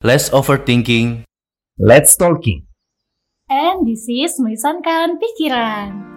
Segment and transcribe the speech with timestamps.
[0.00, 1.28] Less overthinking.
[1.76, 2.64] Let's talking.
[3.52, 6.08] And this is Melisankan Pikiran.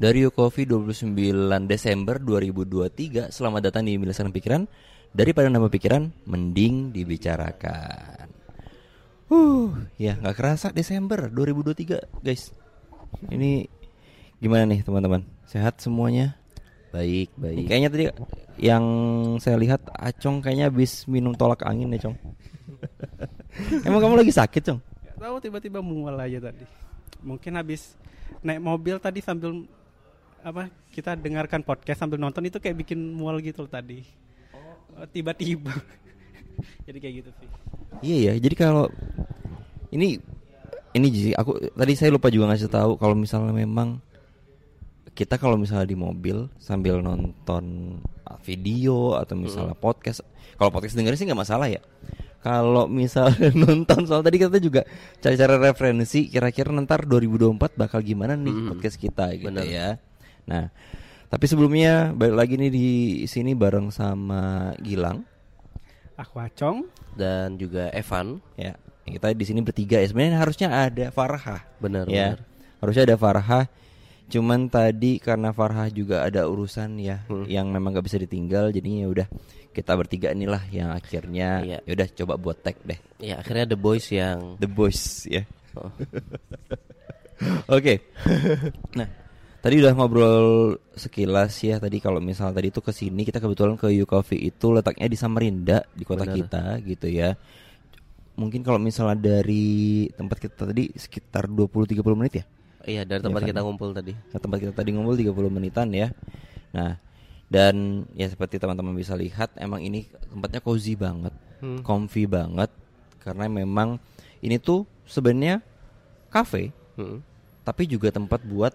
[0.00, 1.04] Dari Yokovi 29
[1.68, 4.64] Desember 2023 Selamat datang di Milisan Pikiran
[5.12, 8.41] Daripada nama pikiran Mending dibicarakan
[9.32, 12.52] Huh, ya nggak kerasa Desember 2023 guys
[13.32, 13.64] Ini
[14.36, 16.36] gimana nih teman-teman Sehat semuanya?
[16.92, 17.64] Baik, baik.
[17.64, 18.04] Kayaknya tadi
[18.60, 18.84] yang
[19.40, 22.16] saya lihat Acong kayaknya habis minum tolak angin ya Cong
[23.88, 24.80] Emang kamu lagi sakit Cong?
[24.84, 26.68] Gak tahu tiba-tiba mual aja tadi.
[27.24, 27.96] Mungkin habis
[28.44, 29.64] naik mobil tadi sambil
[30.44, 34.04] apa kita dengarkan podcast sambil nonton itu kayak bikin mual gitu loh tadi.
[34.92, 35.72] Oh, Tiba-tiba.
[36.84, 37.48] Jadi kayak gitu sih.
[38.02, 38.90] Iya ya, jadi kalau
[39.92, 40.18] ini
[40.92, 44.00] ini sih aku tadi saya lupa juga ngasih tahu kalau misalnya memang
[45.12, 47.96] kita kalau misalnya di mobil sambil nonton
[48.40, 50.24] video atau misalnya podcast,
[50.56, 51.84] kalau podcast dengerin sih nggak masalah ya.
[52.42, 54.82] Kalau misalnya nonton soal tadi kita juga
[55.20, 58.68] cari-cari referensi kira-kira ntar 2024 bakal gimana nih Mm-mm.
[58.72, 59.68] podcast kita gitu Bener.
[59.68, 59.88] ya.
[60.48, 60.72] Nah,
[61.30, 62.88] tapi sebelumnya balik lagi nih di
[63.30, 65.22] sini bareng sama Gilang
[66.18, 66.88] Aku acong.
[67.12, 70.06] Dan juga Evan, ya kita di sini bertiga ya.
[70.06, 72.34] Sebenarnya harusnya ada Farha benar ya.
[72.34, 72.38] benar.
[72.78, 73.60] harusnya ada Farha
[74.26, 77.44] cuman tadi karena Farha juga ada urusan ya Hmm.
[77.44, 79.28] yang memang gak bisa ditinggal jadinya ya udah
[79.72, 81.78] kita bertiga inilah yang akhirnya Iya.
[81.84, 82.96] ya udah coba buat tag deh.
[83.18, 85.44] Ya akhirnya The Boys yang The Boys ya.
[85.72, 85.88] Oh,
[87.76, 87.94] oke.
[88.94, 89.08] Nah
[89.62, 90.48] tadi udah ngobrol
[90.92, 95.06] sekilas ya tadi kalau misal tadi itu ke sini kita kebetulan ke Coffee itu letaknya
[95.06, 96.34] di Samarinda di kota Benar.
[96.36, 97.38] kita gitu ya
[98.32, 102.44] mungkin kalau misalnya dari tempat kita tadi sekitar 20-30 menit ya
[102.82, 103.50] iya dari tempat Evan.
[103.54, 104.12] kita ngumpul tadi.
[104.32, 106.10] Tempat kita tadi ngumpul 30 menitan ya.
[106.74, 106.98] Nah,
[107.46, 111.30] dan ya seperti teman-teman bisa lihat emang ini tempatnya cozy banget,
[111.62, 111.84] Hmm.
[111.86, 112.72] comfy banget
[113.22, 114.02] karena memang
[114.42, 115.62] ini tuh sebenarnya
[116.26, 117.22] cafe Hmm.
[117.62, 118.74] tapi juga tempat buat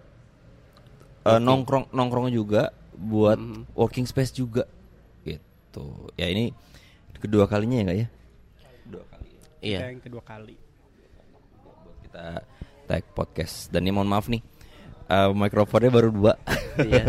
[1.28, 3.68] eh, nongkrong nongkrong juga buat Hmm.
[3.76, 4.64] working space juga
[5.22, 6.08] gitu.
[6.16, 6.56] Ya ini
[7.20, 8.08] kedua kalinya ya enggak ya?
[9.60, 9.90] Iya.
[9.90, 10.56] Yang kedua kali.
[11.84, 12.26] buat kita
[12.88, 14.40] tag podcast dan ini mohon maaf nih
[15.08, 16.34] eh, mikrofonnya baru dua
[16.78, 17.04] Iya.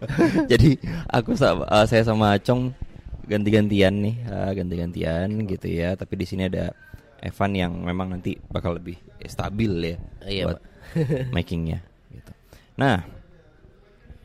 [0.50, 0.74] jadi
[1.06, 2.72] aku sama eh, saya sama Acong
[3.24, 6.74] ganti-gantian nih eh, ganti-gantian gitu ya tapi di sini ada
[7.20, 10.58] Evan yang memang nanti bakal lebih stabil ya Iya, buat
[11.36, 11.78] makingnya
[12.10, 12.32] gitu
[12.74, 13.04] nah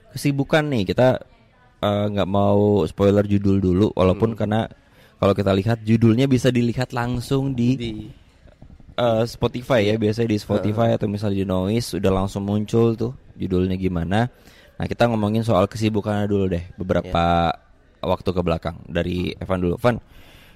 [0.09, 1.22] kesibukan nih kita
[1.86, 4.40] nggak mau spoiler judul dulu walaupun Hmm.
[4.40, 4.62] karena
[5.15, 7.91] kalau kita lihat judulnya bisa dilihat langsung di Di
[8.95, 13.75] eh, Spotify ya biasanya di Spotify atau misalnya di Noise udah langsung muncul tuh judulnya
[13.75, 14.27] gimana.
[14.75, 17.51] Nah kita ngomongin soal kesibukannya dulu deh beberapa
[17.99, 19.75] waktu ke belakang dari Evan dulu.
[19.79, 19.97] Evan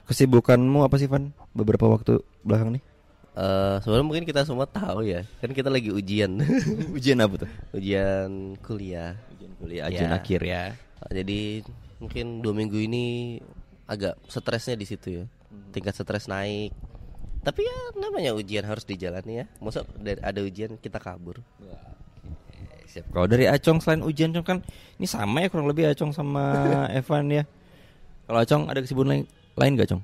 [0.05, 2.83] kesibukanmu apa sih Evan beberapa waktu belakang nih?
[3.39, 6.43] eh sebenarnya mungkin kita semua tahu ya, kan kita lagi ujian.
[6.97, 7.49] Ujian apa tuh?
[7.71, 9.15] ujian kuliah.
[9.31, 10.17] Ujian kuliah ujian Ya.
[10.19, 10.63] akhir ya.
[11.07, 11.63] Jadi
[12.03, 13.05] mungkin dua minggu ini
[13.89, 15.25] agak stresnya di situ ya.
[15.73, 16.69] Tingkat stres naik.
[17.41, 19.45] Tapi ya namanya ujian harus dijalani ya.
[19.57, 19.81] Masa
[20.21, 21.41] ada ujian kita kabur.
[22.89, 23.05] Siap.
[23.13, 24.57] Kalau dari Acong selain ujian Cong kan
[24.97, 26.53] ini sama ya kurang lebih Acong sama
[26.99, 27.43] Evan ya.
[28.29, 29.23] Kalau Acong ada kesibukan lain,
[29.57, 30.03] lain gak Cong?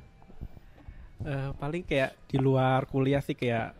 [1.25, 3.73] Eh, paling kayak di luar kuliah sih kayak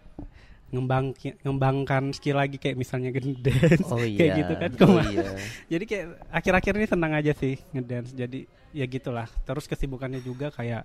[0.76, 4.36] ngembang ngembangkan skill lagi kayak misalnya ngedance Oh kayak iya.
[4.44, 4.72] gitu kan.
[4.84, 5.30] Oh iya.
[5.72, 8.12] jadi kayak akhir-akhir ini senang aja sih ngedance.
[8.12, 9.28] Jadi ya gitulah.
[9.48, 10.84] Terus kesibukannya juga kayak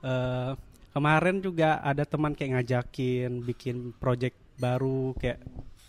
[0.00, 0.52] eh
[0.90, 5.38] kemarin juga ada teman kayak ngajakin bikin project baru kayak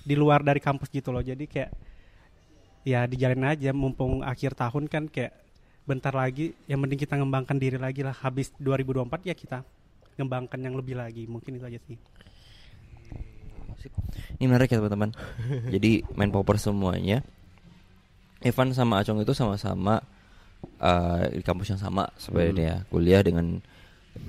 [0.05, 1.23] di luar dari kampus gitu loh.
[1.23, 1.71] Jadi kayak
[2.83, 3.71] ya dijalin aja.
[3.71, 5.33] Mumpung akhir tahun kan kayak
[5.81, 8.13] bentar lagi yang mending kita ngembangkan diri lagi lah.
[8.13, 9.63] Habis 2024 ya kita
[10.19, 11.25] ngembangkan yang lebih lagi.
[11.25, 11.97] Mungkin itu aja sih
[13.81, 13.91] Sip.
[14.37, 15.09] Ini menarik ya teman-teman.
[15.73, 17.25] Jadi main popper semuanya.
[18.41, 20.01] Evan sama Acong itu sama-sama
[20.81, 23.61] eh, di kampus yang sama sebenarnya kuliah dengan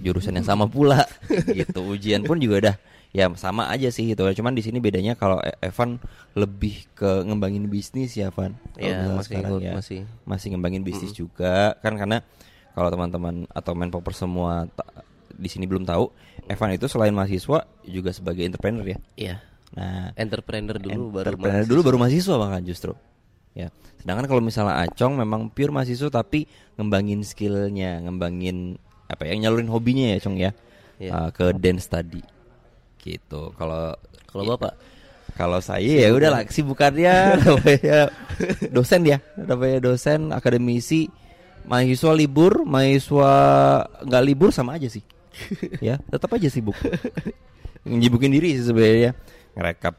[0.05, 1.05] jurusan yang sama pula
[1.59, 1.81] gitu.
[1.85, 2.77] Ujian pun juga udah
[3.13, 4.25] ya sama aja sih gitu.
[4.37, 5.97] Cuman di sini bedanya kalau E- Evan
[6.37, 8.57] lebih ke ngembangin bisnis ya Evan.
[8.77, 10.01] Iya, misalnya masih sekarang ikut, ya, masih.
[10.29, 12.21] masih ngembangin bisnis juga kan karena
[12.73, 14.65] kalau teman-teman atau main popper semua
[15.35, 16.05] di sini belum tahu,
[16.49, 18.99] Evan itu selain mahasiswa juga sebagai entrepreneur ya.
[19.17, 19.37] Iya.
[19.73, 22.93] Nah, Entrepreneur dulu baru entrepreneur dulu baru mahasiswa bahkan justru.
[23.53, 23.69] Ya.
[24.01, 28.77] Sedangkan kalau misalnya Acong memang pure mahasiswa tapi ngembangin skillnya, ngembangin
[29.09, 30.51] apa ya, nyalurin hobinya ya, Cong ya.
[31.01, 31.11] Iya.
[31.13, 32.21] Uh, ke dance tadi.
[33.01, 33.43] Gitu.
[33.57, 33.97] Kalau
[34.29, 34.75] Kalau Bapak
[35.33, 37.15] Kalau saya ya udahlah kesibukannya
[37.49, 38.13] namanya
[38.69, 41.09] dosen ya, namanya dosen, akademisi,
[41.65, 43.33] mahasiswa libur, mahasiswa
[44.05, 45.01] nggak libur sama aja sih.
[45.89, 46.77] ya, tetap aja sibuk.
[47.83, 49.17] Nyibukin diri sih sebenarnya,
[49.59, 49.95] ngerekap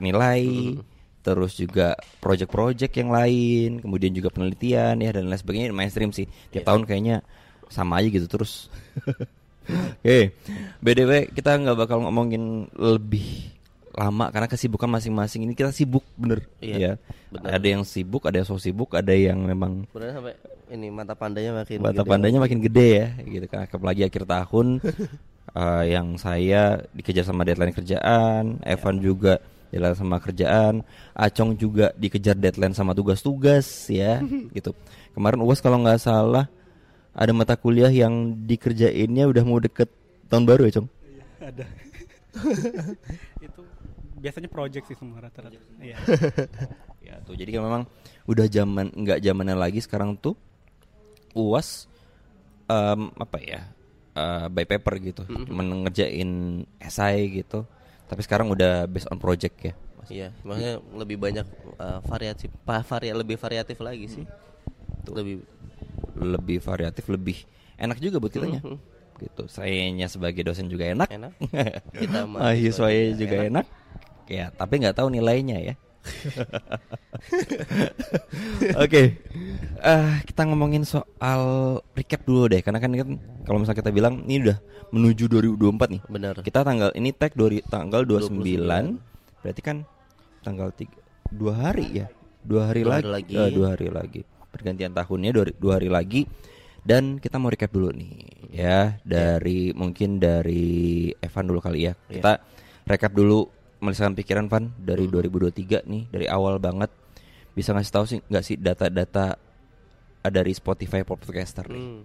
[0.00, 0.78] nilai,
[1.20, 6.24] terus juga project-project yang lain, kemudian juga penelitian ya dan lain sebagainya mainstream sih.
[6.54, 7.20] Tiap tahun kayaknya
[7.68, 8.72] sama aja gitu terus.
[10.00, 10.32] Oke,
[10.80, 13.52] btw kita nggak bakal ngomongin lebih
[13.92, 16.92] lama karena kesibukan masing-masing ini kita sibuk bener Iya, ya.
[17.28, 17.50] bener.
[17.52, 20.38] Ada yang sibuk, ada yang so sibuk, ada yang memang sampai
[20.68, 22.10] ini mata pandanya makin mata gede.
[22.10, 23.64] pandanya makin gede ya gitu kan.
[23.68, 24.66] Apalagi akhir tahun
[25.60, 29.40] eh, yang saya dikejar sama deadline kerjaan Evan juga
[29.72, 34.20] deadline sama kerjaan Acong juga dikejar deadline sama tugas-tugas ya
[34.56, 34.76] gitu.
[35.16, 36.46] Kemarin uas kalau nggak salah
[37.16, 39.90] ada mata kuliah yang dikerjainnya udah mau deket
[40.30, 40.88] tahun baru ya Cong?
[41.42, 41.64] Ada.
[43.46, 43.60] Itu
[44.22, 45.58] biasanya project sih semua rata-rata.
[45.82, 45.96] Iya.
[47.02, 47.34] Ya tuh.
[47.34, 47.82] Jadi kan memang
[48.28, 50.36] udah zaman nggak zamannya lagi sekarang tuh
[51.38, 51.86] uas
[52.66, 53.60] em, apa ya
[54.18, 55.22] eh, by paper gitu.
[55.46, 56.30] Cuman ngerjain
[56.82, 57.62] esai gitu.
[58.10, 59.74] Tapi sekarang udah based on project ya
[60.08, 61.46] Iya, makanya lebih banyak
[61.76, 64.24] uh, variatif, varia, lebih variatif lagi sih.
[65.04, 65.44] Lebih
[66.18, 67.44] lebih variatif lebih
[67.76, 68.64] enak juga buat kitanya.
[68.64, 68.78] Mhm.
[69.18, 69.50] gitu.
[69.50, 71.10] Sayanya sebagai dosen juga enak.
[71.10, 71.32] Enak.
[71.92, 73.66] Kita mahasiswanya juga enak.
[74.28, 75.74] ya tapi nggak tahu nilainya ya
[78.84, 79.02] Oke,
[79.78, 81.42] Eh, kita ngomongin soal
[81.94, 83.08] recap dulu deh, karena kan kan
[83.46, 84.58] kalau misalnya kita bilang ini udah
[84.90, 86.02] menuju 2024 nih.
[86.10, 86.34] Benar.
[86.42, 89.38] Kita tanggal ini tag dari tanggal 29, 29.
[89.38, 89.86] berarti kan
[90.42, 90.98] tanggal tiga,
[91.30, 92.06] dua hari ya,
[92.42, 93.34] dua hari Dua lagi, hari lagi.
[93.38, 94.20] Eh, dua hari lagi.
[94.50, 96.20] Pergantian tahunnya dua, dua hari lagi.
[96.82, 101.94] Dan kita mau recap dulu nih, ya dari mungkin dari Evan dulu kali ya.
[102.10, 102.42] Kita
[102.82, 103.46] recap dulu
[103.78, 106.90] melisankan pikiran Van dari 2023 nih, dari awal banget.
[107.54, 109.38] Bisa ngasih tahu sih nggak sih data-data
[110.26, 111.82] dari Spotify for Podcaster nih?
[111.82, 112.02] Hmm.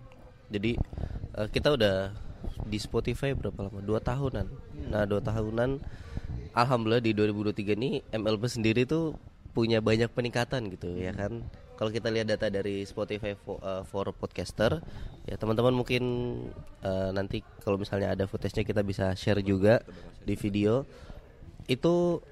[0.53, 0.71] Jadi
[1.37, 2.13] eh, kita udah
[2.67, 3.79] di Spotify berapa lama?
[3.81, 4.47] Dua tahunan.
[4.91, 5.79] Nah dua tahunan,
[6.53, 9.15] alhamdulillah di 2023 ini MLB sendiri tuh
[9.53, 11.45] punya banyak peningkatan gitu ya kan.
[11.73, 14.81] Kalau kita lihat data dari Spotify for, eh, for podcaster,
[15.25, 16.03] ya teman-teman mungkin
[16.85, 19.81] eh, nanti kalau misalnya ada footage-nya kita bisa share juga
[20.21, 20.85] di video.
[21.67, 22.23] Itu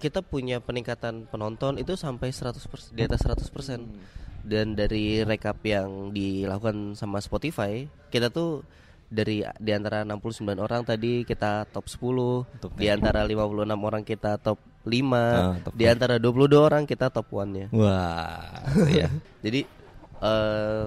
[0.00, 3.84] kita punya peningkatan penonton itu sampai 100% di atas 100%
[4.48, 8.64] dan dari rekap yang dilakukan sama Spotify kita tuh
[9.12, 14.40] dari di antara 69 orang tadi kita top 10 Top di antara 56 orang kita
[14.40, 14.56] top
[14.88, 19.12] 5 Ah, top di antara 22 orang kita top 1 nya Wah, ya.
[19.44, 19.68] jadi
[20.24, 20.84] eh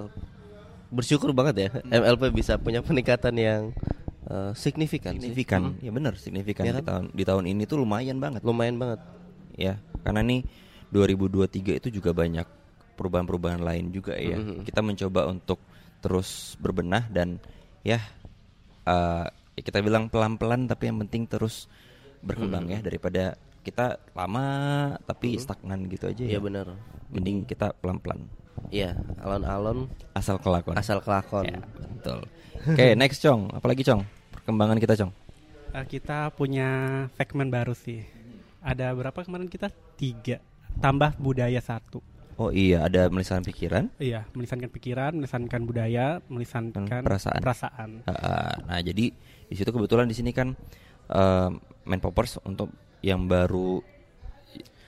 [0.90, 3.62] bersyukur banget ya MLP bisa punya peningkatan yang
[4.26, 5.30] eh, signifikan sih.
[5.30, 5.62] signifikan.
[5.74, 5.82] Mm.
[5.82, 6.86] Ya benar, signifikan Ya di kan?
[6.86, 8.42] tahun di tahun ini tuh lumayan banget.
[8.42, 9.00] lumayan banget
[9.54, 10.42] ya karena nih
[10.90, 12.46] 2023 itu juga banyak
[12.94, 14.64] perubahan-perubahan lain juga ya Mhm.
[14.64, 15.58] kita mencoba untuk
[16.00, 17.38] terus berbenah dan
[17.82, 18.02] ya
[18.84, 21.66] eh, ya kita bilang pelan-pelan tapi yang penting terus
[22.20, 22.74] berkembang Mhm.
[22.74, 23.24] ya daripada
[23.62, 24.46] kita lama
[25.02, 26.68] tapi stagnan gitu aja Iya ya benar
[27.10, 28.28] mending kita pelan-pelan
[28.70, 29.86] Iya alon-alon.
[30.12, 30.74] Asal kelakon.
[30.74, 31.46] Asal kelakon.
[31.46, 31.62] Ya,
[31.94, 32.20] betul.
[32.64, 34.02] Oke next cong apalagi cong
[34.34, 35.12] perkembangan kita cong
[35.74, 36.70] Eh, kita punya
[37.12, 38.06] segmen baru sih.
[38.60, 39.74] Ada berapa kemarin kita?
[39.98, 40.38] Tiga.
[40.76, 41.98] Tambah budaya satu.
[42.36, 42.82] Oh iya.
[42.82, 43.84] Ada melisankan pikiran?
[43.98, 47.42] Iya melisankan pikiran melisankan budaya melisankan perasaan.
[47.42, 47.90] perasaan.
[48.06, 50.54] Uh, nah jadi di situ kebetulan di sini kan
[51.10, 51.50] uh,
[51.84, 52.70] main poppers untuk
[53.02, 53.82] yang baru uh,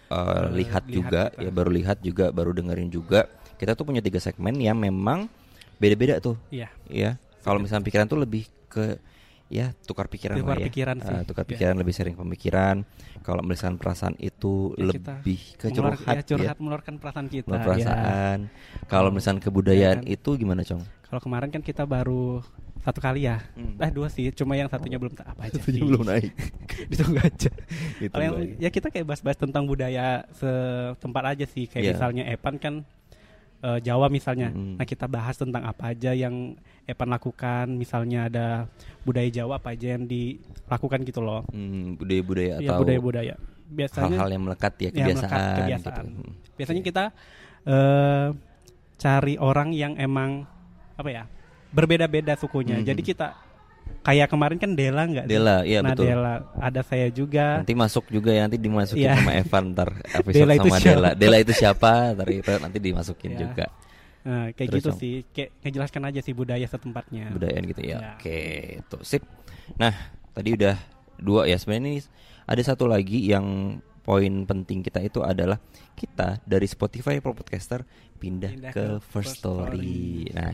[0.05, 1.21] Eh, lihat, lihat juga.
[1.29, 1.41] kita.
[1.41, 5.27] ya baru lihat juga baru dengerin juga kita tuh punya tiga segmen yang memang
[5.75, 8.99] beda-beda tuh iya ya kalau misalnya pikiran tuh lebih ke
[9.45, 11.49] ya tukar pikiran Tukar lah ya pikiran Uh, sih, tukar ya.
[11.51, 12.81] pikiran lebih sering pemikiran
[13.21, 17.61] kalau misalnya perasaan itu Ya, lebih ke curhat ya, ya, curhat mengeluarkan perasaan kita ya.
[17.61, 18.37] perasaan
[18.85, 20.15] kalau misalnya kebudayaan Ya kan?
[20.15, 22.41] itu gimana cong kalau kemarin kan kita baru
[22.81, 23.77] satu kali ya Hmm.
[23.77, 25.85] eh dua sih cuma yang satunya belum tak apa aja Satunya sih.
[25.85, 26.31] belum naik.
[26.89, 27.49] ditunggu aja
[28.03, 31.91] kalau yang ya kita kayak bahas-bahas tentang budaya setempat aja sih kayak Iya.
[31.93, 32.73] misalnya Epan kan
[33.65, 34.77] eh, Jawa misalnya Mm.
[34.77, 36.53] nah kita bahas tentang apa aja yang
[36.85, 38.47] Epan lakukan misalnya ada
[39.01, 43.33] budaya Jawa apa aja yang dilakukan gitu loh Hmm, budaya-budaya ya atau budaya-budaya
[43.65, 46.05] biasanya hal-hal yang melekat ya ya, kebiasaan, melekat kebiasaan.
[46.05, 46.21] gitu.
[46.21, 46.33] Hmm.
[46.53, 47.03] biasanya kita
[47.65, 48.27] eh
[48.95, 50.45] cari orang yang emang
[50.95, 51.23] apa ya
[51.69, 52.85] berbeda-beda sukunya Mhm.
[52.85, 53.27] jadi kita
[54.05, 55.25] kayak kemarin kan Dela nggak?
[55.25, 56.05] Dela, iya nah betul.
[56.05, 59.17] Dela ada saya juga Nanti masuk juga ya nanti dimasukin Iya.
[59.17, 59.89] sama Evan ntar
[60.21, 60.93] episode Dela itu sama siapa?
[60.93, 61.09] Dela.
[61.17, 61.91] Dela itu siapa?
[62.13, 62.27] Ntar
[62.61, 63.39] nanti dimasukin Ya.
[63.41, 63.65] juga
[64.25, 67.97] Nah, kayak Terus gitu yang- sih kayak ngejelaskan aja sih budaya setempatnya budayaan gitu ya.
[67.97, 68.09] Ya.
[68.17, 68.41] Oke,
[68.81, 69.21] itu sip.
[69.77, 69.93] Nah,
[70.33, 70.73] tadi udah
[71.21, 72.01] dua ya sebenarnya ini
[72.45, 75.57] ada satu lagi yang poin penting kita itu adalah
[75.97, 77.81] kita dari Spotify Pro Podcaster
[78.15, 80.29] pindah, Pindah ke, ke First Story.
[80.29, 80.31] Story.
[80.31, 80.53] Nah,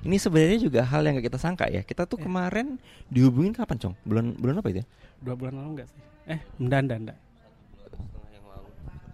[0.00, 1.80] ini sebenarnya juga hal yang gak kita sangka ya.
[1.80, 2.28] Kita tuh Ya.
[2.28, 2.76] kemarin
[3.08, 3.94] dihubungin kapan, Cong?
[4.04, 4.86] Bulan bulan apa itu ya?
[5.18, 6.00] Dua bulan lalu enggak sih?
[6.28, 7.18] Eh, enggak, enggak, enggak.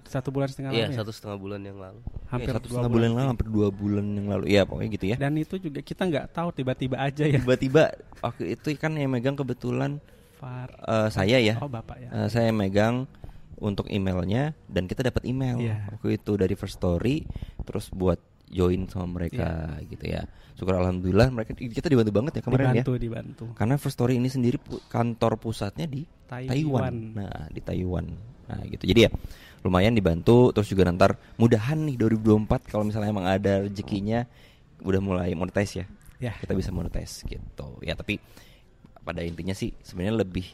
[0.06, 0.98] Satu bulan setengah Iya, lalu ya?
[1.02, 1.98] satu setengah bulan yang lalu.
[2.30, 4.44] Hampir Ya, satu setengah bulan yang lalu, hampir dua bulan yang lalu.
[4.46, 5.16] Iya, pokoknya gitu ya.
[5.18, 7.38] Dan itu juga kita nggak tahu tiba-tiba aja ya.
[7.42, 7.82] Tiba-tiba
[8.22, 9.98] waktu itu kan yang megang kebetulan
[10.38, 10.70] Far.
[10.78, 11.58] eh, saya ya.
[11.58, 12.08] Oh, Bapak ya.
[12.14, 13.10] Eh, saya megang
[13.58, 15.88] untuk emailnya dan kita dapat email Iya.
[15.90, 17.24] waktu itu dari First Story
[17.62, 20.22] terus buat join sama mereka gitu ya
[20.54, 23.44] syukur alhamdulillah mereka kita dibantu banget ya kemarin dibantu, ya dibantu.
[23.52, 26.46] karena First Story ini sendiri pu- kantor pusatnya di Taiwan.
[26.46, 26.94] Taiwan.
[27.12, 28.06] nah di Taiwan
[28.46, 29.10] nah gitu jadi ya
[29.60, 34.22] lumayan dibantu terus juga nanti mudahan nih 2024 kalau misalnya emang ada rezekinya
[34.78, 35.86] udah mulai monetize ya
[36.16, 36.32] Ya.
[36.32, 38.16] kita bisa monetize gitu ya tapi
[39.02, 40.46] pada intinya sih sebenarnya lebih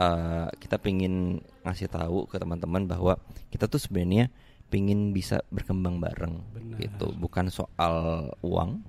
[0.00, 3.20] eh, kita pingin ngasih tahu ke teman-teman bahwa
[3.52, 4.32] kita tuh sebenarnya
[4.66, 6.78] pingin bisa berkembang bareng Benar.
[6.80, 7.94] gitu bukan soal
[8.40, 8.80] uang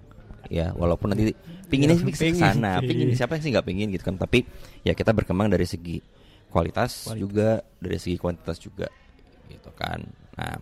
[0.48, 1.34] ya walaupun nanti
[1.68, 4.46] pinginnya Ya, pingin sana pingin siapa yang sih nggak pingin gitu kan tapi
[4.82, 6.00] ya kita berkembang dari segi
[6.52, 7.16] kualitas, Kualitas.
[7.18, 7.50] juga
[7.80, 8.88] dari segi kuantitas juga
[9.48, 10.04] gitu kan
[10.36, 10.60] nah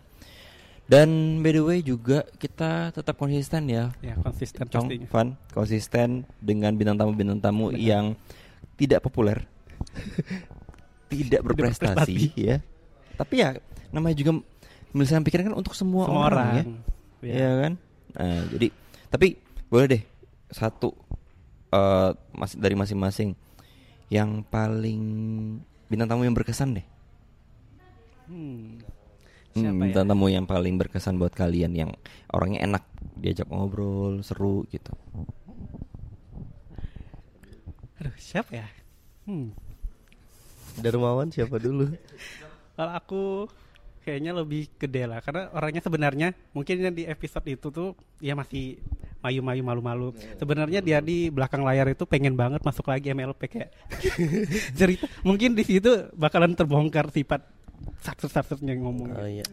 [0.89, 1.09] dan
[1.41, 5.07] by the way juga kita tetap konsisten ya Ya, konsisten Cong, pastinya.
[5.09, 7.81] Van, konsisten dengan bintang tamu bintang tamu Benar.
[7.81, 8.05] yang
[8.73, 9.43] tidak populer,
[11.11, 12.57] tidak berprestasi, ya.
[13.15, 13.57] Tapi ya
[13.89, 14.39] namanya juga
[14.93, 16.67] menyelesaikan pikiran kan untuk semua, Semua orang, orang.
[17.21, 17.35] ya, Ya.
[17.35, 17.73] ya kan.
[18.09, 18.67] Nah, jadi
[19.09, 19.27] tapi
[19.67, 20.01] boleh deh
[20.49, 20.93] satu
[22.33, 23.37] mas dari masing-masing
[24.09, 25.01] yang paling
[25.85, 26.85] bintang tamu yang berkesan deh.
[28.25, 28.81] Hmm.
[29.49, 29.81] Hmm, Siapa ya?
[29.81, 31.91] bintang tamu yang paling berkesan buat kalian yang
[32.29, 32.85] orangnya enak
[33.17, 34.93] diajak ngobrol seru gitu.
[37.99, 38.67] Aduh, siapa ya?
[39.25, 39.51] Hmm.
[40.79, 41.91] Darmawan siapa dulu?
[42.73, 43.21] Kalau aku
[43.99, 48.79] kayaknya lebih gede lah karena orangnya sebenarnya mungkin yang di episode itu tuh dia masih
[49.19, 50.15] mayu-mayu malu-malu.
[50.39, 53.69] Sebenarnya dia di belakang layar itu pengen banget masuk lagi MLP kayak
[54.79, 55.05] cerita.
[55.27, 57.43] Mungkin di situ bakalan terbongkar sifat
[57.99, 59.11] satu-satunya ngomong.
[59.11, 59.43] Oh iya.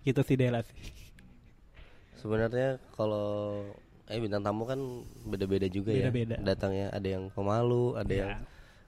[0.00, 0.76] Gitu sih Dela sih.
[2.16, 3.60] Sebenarnya kalau
[4.06, 4.78] eh bintang tamu kan
[5.28, 6.40] beda-beda juga Beda-beda.
[6.40, 6.42] ya.
[6.42, 8.32] Datangnya ada yang pemalu, ada yang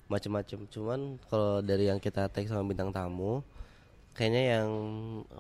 [0.08, 0.10] Ya.
[0.10, 0.58] macem-macem.
[0.66, 3.44] Cuman kalau dari yang kita tag sama bintang tamu,
[4.12, 4.70] kayaknya yang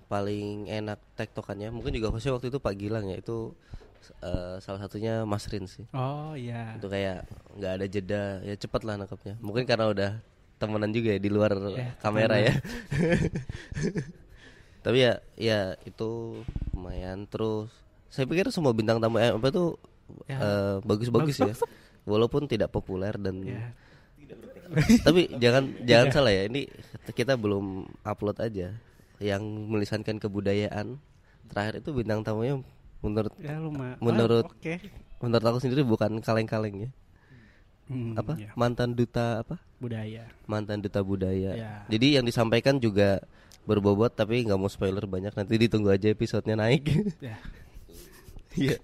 [0.06, 3.56] paling enak tektokannya mungkin juga khususnya waktu itu Pak Gilang ya itu
[4.20, 5.88] eh, salah satunya Mas Rin sih.
[5.90, 6.76] Oh iya.
[6.76, 7.24] Itu kayak
[7.56, 9.34] nggak ada jeda, ya cepet lah nangkepnya.
[9.40, 10.10] Mungkin karena udah
[10.58, 12.46] temenan juga ya di luar Ya, kamera temenan.
[12.46, 12.54] ya.
[14.78, 17.68] Tapi ya ya itu lumayan terus.
[18.08, 19.74] Saya pikir semua bintang tamu MP itu
[20.24, 20.40] Ya.
[20.40, 21.52] eh, bagus-bagus ya.
[21.52, 21.60] Bagus-bagus.
[22.08, 23.76] Walaupun tidak populer dan Ya.
[25.06, 26.42] tapi jangan jangan salah ya.
[26.46, 26.68] Ini
[27.10, 28.76] kita belum upload aja
[29.18, 31.00] yang melisankan kebudayaan.
[31.48, 32.60] Terakhir itu bintang tamunya
[33.00, 33.96] menurut Ya lumayan.
[33.98, 34.76] Menurut- Oke.
[35.18, 36.90] menurut aku sendiri bukan kaleng-kaleng ya.
[37.88, 38.36] Hmm, Apa?
[38.36, 38.52] ya.
[38.52, 39.56] Mantan duta apa?
[39.80, 40.28] Budaya.
[40.44, 41.56] mantan duta budaya.
[41.56, 41.72] Ya.
[41.88, 43.24] Jadi yang disampaikan juga
[43.64, 46.84] berbobot tapi nggak mau spoiler banyak nanti ditunggu aja episodenya naik.
[47.24, 47.36] Ya.
[48.58, 48.76] Iya.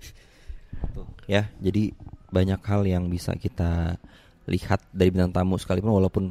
[1.26, 1.90] ya jadi
[2.30, 3.96] banyak hal yang bisa kita
[4.46, 6.24] lihat dari bintang tamu sekalipun walaupun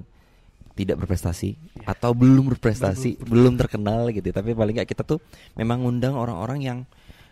[0.73, 1.53] tidak berprestasi
[1.83, 5.21] atau belum berprestasi belum terkenal gitu tapi paling nggak kita tuh
[5.53, 6.79] memang ngundang orang-orang yang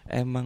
[0.05, 0.45] emang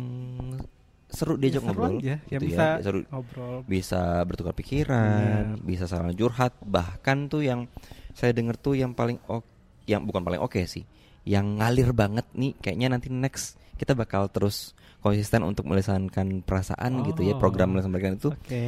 [1.05, 2.03] seru diajak Ya, ngobrol aja.
[2.03, 3.55] Ya, gitu bisa seru ngobrol.
[3.65, 7.67] bisa bertukar pikiran bisa saling curhat bahkan tuh yang
[8.11, 9.47] saya dengar tuh yang paling oke
[9.85, 10.83] yang bukan paling oke sih
[11.23, 17.21] yang ngalir banget nih kayaknya nanti next kita bakal terus konsisten untuk melisankan perasaan gitu
[17.21, 17.39] ya Oh.
[17.39, 18.63] program melisankan perasaan itu Oke.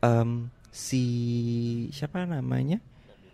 [0.00, 0.30] em,
[0.72, 1.02] si
[1.90, 2.78] siapa namanya?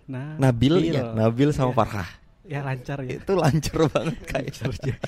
[0.07, 1.13] Nah, Nabil ya?
[1.17, 1.51] Nabil.
[1.51, 1.79] Sama Iya.
[1.81, 2.11] Farhah
[2.45, 3.17] Ya lancar ya.
[3.25, 4.53] itu lancar banget kayak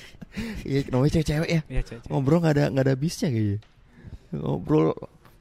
[0.65, 1.61] iya namanya cewek-cewek ya?
[1.69, 2.03] Iya, cewek.
[2.09, 3.59] ngobrol nggak ada nggak ada habisnya kayaknya.
[4.33, 4.87] Ngobrol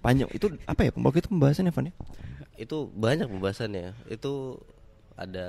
[0.05, 0.28] panjang.
[0.31, 0.90] Itu apa ya?
[0.93, 1.95] Waktu itu pembahasannya Van ya?
[2.61, 3.97] Itu banyak pembahasannya.
[4.12, 4.61] Itu
[5.16, 5.49] ada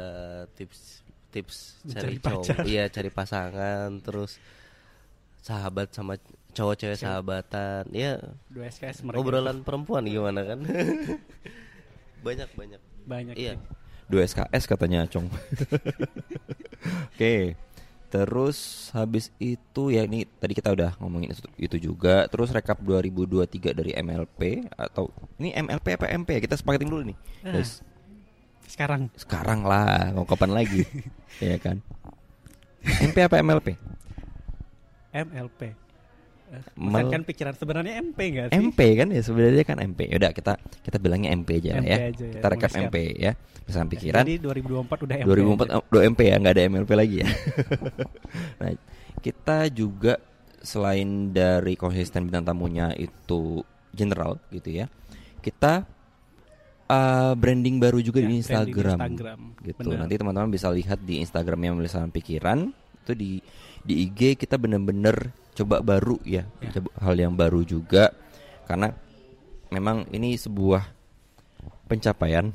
[0.55, 4.39] tips tips cari Mencari cowok, iya cari pasangan, terus
[5.43, 6.15] sahabat sama
[6.57, 7.85] cowok cewek sahabatan.
[7.93, 8.17] Ya
[8.49, 9.21] Dua SKS mereka.
[9.21, 10.59] obrolan perempuan gimana kan?
[12.25, 12.81] banyak banyak.
[13.05, 13.35] banyak.
[13.37, 13.53] Iya.
[14.07, 15.27] dua SKS katanya Cong
[17.11, 17.35] oke
[18.07, 18.57] terus
[18.91, 23.91] habis itu ya ini tadi kita udah ngomongin itu, itu juga terus rekap 2023 dari
[23.93, 27.51] MLP atau ini MLP apa MP ya kita sepakatin dulu nih Ah.
[27.53, 27.83] guys
[28.63, 30.87] Sekarang sekarang lah mau kapan lagi
[31.43, 31.83] ya kan
[33.03, 33.75] MP apa MLP
[35.09, 35.61] MLP.
[36.47, 38.55] Mel- Menyesatkan pikiran sebenarnya MP enggak sih?
[38.57, 39.99] MP kan ya sebenarnya kan MP.
[40.09, 41.97] Udah kita kita bilangnya MP aja MP ya.
[42.07, 42.71] aja ya, Kita rekap.
[42.71, 43.31] MP ya.
[43.61, 45.27] Misalkan pikiran Jadi 2024 udah MP.
[45.27, 45.75] 2004 aja.
[45.83, 47.27] do MP ya nggak ada MLP lagi ya.
[48.59, 48.71] nah,
[49.19, 50.13] kita juga
[50.57, 53.59] selain dari konsisten bintang tamunya itu
[53.91, 54.85] general gitu ya.
[55.39, 55.83] Kita
[56.87, 58.97] uh, branding baru juga Ya, di Instagram.
[58.97, 59.39] Instagram.
[59.61, 59.83] Gitu.
[59.83, 59.99] Benar.
[59.99, 62.71] Nanti teman-teman bisa lihat di Instagramnya Melisanan Pikiran
[63.03, 63.31] itu di
[63.87, 66.75] di IG kita bener-bener coba baru ya, Ya.
[66.75, 68.11] coba hal yang baru juga.
[68.67, 68.91] Karena
[69.71, 70.83] memang ini sebuah
[71.87, 72.51] pencapaian.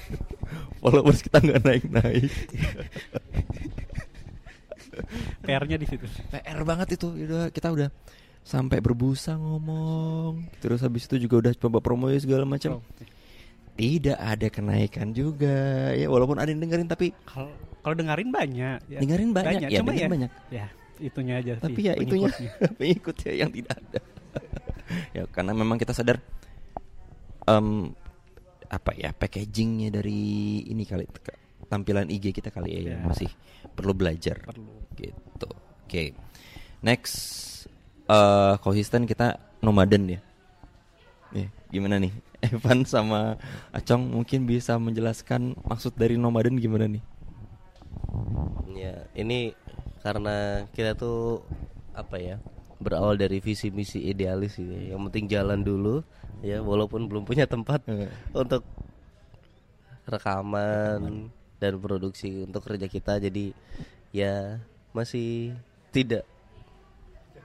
[0.80, 2.32] Followers kita nggak naik-naik.
[5.44, 6.08] PR-nya di situ.
[6.32, 7.12] PR banget itu.
[7.12, 7.88] Udah kita udah
[8.40, 10.46] sampai berbusa ngomong.
[10.62, 12.80] Terus habis itu juga udah coba promo segala macam.
[12.80, 12.84] Oh.
[13.76, 15.92] tidak ada kenaikan juga.
[15.92, 17.52] Ya walaupun ada yang dengerin tapi Kalau
[17.86, 18.78] kalau dengerin banyak.
[18.84, 18.98] ya.
[18.98, 20.66] dengerin banyak, ya Cuma ya, banyak Ya,
[20.98, 21.86] itunya aja tapi sih.
[21.86, 22.50] ya itunya pengikutnya.
[22.80, 24.00] pengikutnya yang tidak ada
[25.16, 26.18] ya karena memang kita sadar
[27.44, 27.94] em,
[28.66, 30.18] apa ya packagingnya dari
[30.64, 31.06] ini kali
[31.66, 33.06] tampilan IG kita kali ya, yang Ya.
[33.06, 33.30] masih
[33.70, 34.66] perlu belajar Perlu.
[34.96, 35.50] gitu
[35.84, 36.04] oke
[36.80, 37.14] next
[38.04, 40.20] eh konsisten kita nomaden ya
[41.28, 42.14] Ya, gimana nih
[42.46, 43.34] Evan sama
[43.70, 47.02] Acong mungkin bisa menjelaskan maksud dari nomaden gimana nih
[48.76, 49.56] Ya, ini
[50.04, 51.42] karena kita tuh
[51.96, 52.36] apa ya?
[52.76, 54.92] Berawal dari visi misi idealis sih.
[54.92, 56.04] Yang penting jalan dulu
[56.44, 57.80] ya walaupun belum punya tempat
[58.36, 58.62] untuk
[60.06, 63.50] rekaman dan produksi untuk kerja kita jadi
[64.12, 64.60] ya
[64.92, 65.56] masih
[65.90, 66.22] tidak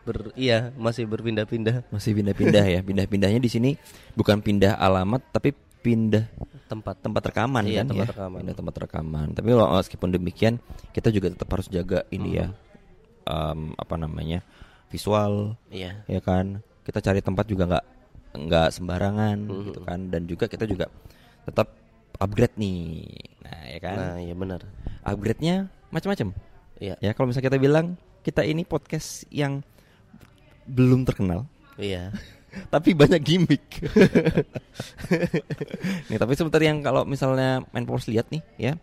[0.01, 3.71] ber iya masih berpindah-pindah masih pindah-pindah ya pindah-pindahnya di sini
[4.17, 6.25] bukan pindah alamat tapi pindah
[6.65, 6.95] tempat.
[7.01, 8.11] tempat rekaman Iya, kan tempat ya?
[8.13, 8.37] rekaman.
[8.41, 9.27] pindah tempat rekaman.
[9.33, 10.53] Tapi meskipun demikian
[10.91, 12.47] kita juga tetap harus jaga ini ya
[13.23, 14.39] em, apa namanya
[14.87, 16.01] visual iya.
[16.05, 16.61] ya kan?
[16.81, 17.85] Kita cari tempat juga nggak
[18.31, 19.63] nggak sembarangan Mhm.
[19.67, 19.99] gitu kan?
[20.07, 20.85] Dan juga kita juga
[21.43, 21.73] tetap
[22.17, 23.09] upgrade nih.
[23.41, 23.95] Nah ya kan?
[23.97, 24.61] Nah iya benar.
[25.01, 25.55] Upgrade-nya
[25.89, 26.31] macam-macam.
[26.77, 26.95] Iya.
[26.97, 29.65] Ya kalau misalnya kita bilang kita ini podcast yang
[30.63, 32.13] belum terkenal iya
[32.67, 33.63] tapi banyak gimmick.
[36.09, 38.73] nih tapi sebentar yang kalau misalnya main Powers lihat nih ya.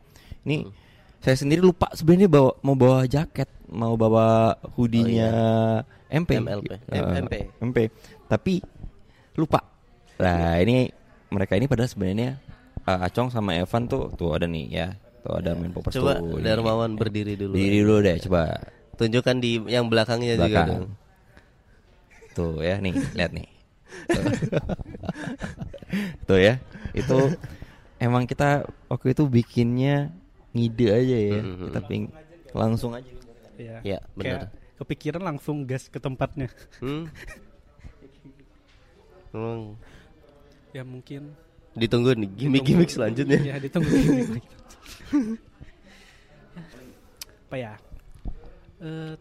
[0.43, 0.71] Ini Hmm.
[1.19, 5.31] saya sendiri lupa sebenarnya bawa mau bawa jaket, mau bawa hoodie-nya
[6.09, 6.39] MP.
[6.39, 6.71] MLP.
[6.87, 7.33] Eh, M- MP.
[7.61, 7.77] MP.
[8.25, 8.63] Tapi
[9.35, 9.61] lupa.
[10.17, 10.89] Nah, ini
[11.29, 12.39] mereka ini padahal sebenarnya
[12.81, 14.87] eh, Acong sama Evan tuh tuh ada nih ya.
[15.21, 16.39] Tuh ada main Powers coba tuh.
[16.39, 16.43] nih.
[16.47, 18.43] Darmawan berdiri dulu Diri dulu deh coba.
[18.95, 20.69] tunjukkan di yang belakangnya juga Belakang.
[20.73, 20.87] dong
[22.33, 23.47] Tuh ya nih, lihat nih.
[26.29, 26.39] Tuh.
[26.39, 26.61] Ya.
[26.93, 27.37] Itu
[27.99, 30.13] emang kita waktu itu bikinnya
[30.53, 31.41] ngide aja ya.
[31.43, 31.65] Mhm.
[31.71, 32.05] Kita ping
[32.53, 33.11] langsung aja.
[33.59, 33.79] Iya.
[33.83, 34.41] Iya, benar.
[34.79, 36.47] Kepikiran langsung gas ke tempatnya.
[36.79, 37.11] Hmm.
[39.35, 39.75] Emang
[40.73, 41.33] Ya mungkin
[41.79, 43.41] ditunggu nih gimmick-gimmick selanjutnya.
[43.41, 44.45] Ya ditunggu gimmick.
[47.49, 47.75] Apa ya?
[48.79, 49.15] Eh,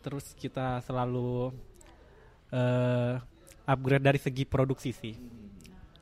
[0.00, 1.52] terus kita selalu
[2.48, 3.20] eh
[3.68, 5.14] upgrade dari segi produksi sih.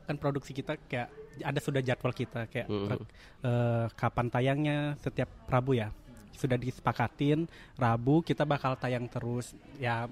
[0.03, 2.87] Kan produksi kita kayak ada sudah jadwal kita kayak Mhm.
[2.87, 3.07] per-
[3.43, 5.91] eh, kapan tayangnya setiap Rabu ya.
[6.31, 10.07] Sudah disepakatin Rabu kita bakal tayang terus ya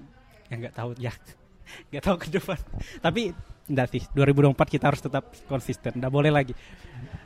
[0.46, 1.10] yang nggak tahu ya
[1.90, 2.58] nggak tahu ke depan
[3.00, 3.34] tapi
[3.66, 6.54] enggak sih 2024 kita harus tetap konsisten enggak boleh lagi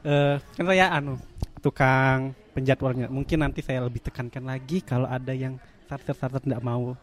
[0.00, 1.20] eh kan saya anu
[1.60, 6.96] tukang penjadwalnya mungkin nanti saya lebih tekankan lagi kalau ada yang starter-starter enggak mau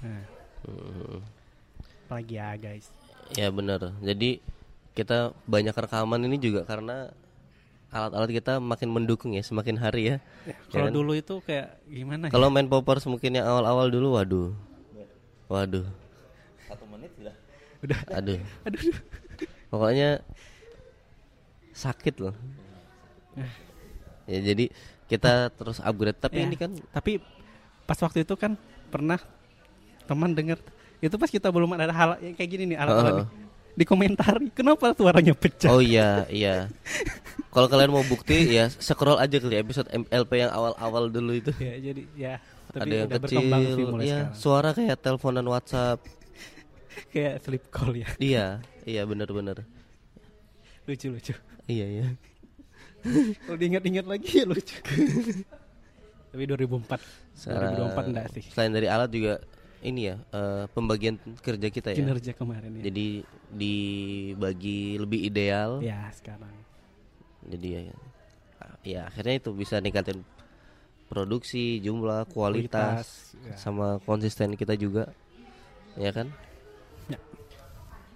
[0.00, 0.24] nah,
[0.64, 1.20] Hmm.
[2.08, 2.88] Apalagi ya guys
[3.36, 3.92] Ya benar.
[4.00, 4.40] Jadi
[4.96, 7.12] kita banyak rekaman ini juga karena
[7.88, 10.16] alat-alat kita makin mendukung ya semakin hari ya.
[10.72, 10.94] kalau kan?
[10.96, 12.32] dulu itu kayak gimana ya?
[12.32, 14.50] Kalau main poppers mungkin yang awal-awal dulu waduh.
[15.48, 15.84] Waduh.
[16.68, 17.36] Satu menit sudah.
[17.84, 18.40] udah Aduh.
[18.66, 18.80] aduh
[19.68, 20.24] Pokoknya
[21.76, 22.36] sakit loh.
[24.28, 24.72] Ya jadi
[25.08, 27.20] kita terus upgrade tapi Ya, ini kan tapi
[27.88, 28.60] pas waktu itu kan
[28.92, 29.16] pernah
[30.04, 30.60] teman dengar
[31.00, 33.28] itu pas kita belum ada hal yang kayak gini nih alat-alat nih.
[33.74, 36.66] dikomentari kenapa suaranya pecah Oh iya, iya.
[37.48, 41.50] Kalau kalian mau bukti ya scroll aja kali episode MLP yang awal-awal dulu itu.
[41.56, 42.34] ya jadi ya
[42.68, 43.40] tapi Ada yang kecil,
[43.72, 45.98] sih mulai sekarang suara kayak teleponan WhatsApp.
[47.08, 48.46] kayak sleep call ya iya,
[48.82, 49.62] iya benar-benar.
[50.84, 51.32] lucu lucu
[51.64, 52.06] Iya, iya.
[53.42, 54.74] kalau diingat-ingat lagi ya lucu
[56.30, 56.98] tapi 2004
[57.32, 59.38] Secara- 2024 enggak sih Selain dari alat juga
[59.82, 62.02] ini ya eh, pembagian kerja kita ya.
[62.02, 63.06] kinerja kemarin ya Jadi
[63.54, 65.78] dibagi lebih ideal.
[65.78, 66.50] ya sekarang
[67.48, 67.80] Jadi ya,
[68.84, 70.20] ya akhirnya itu bisa ningkatin
[71.08, 73.56] produksi, jumlah, kualitas, ya.
[73.56, 75.08] sama konsisten kita juga.
[75.96, 76.28] ya kan?
[77.08, 77.18] Ya.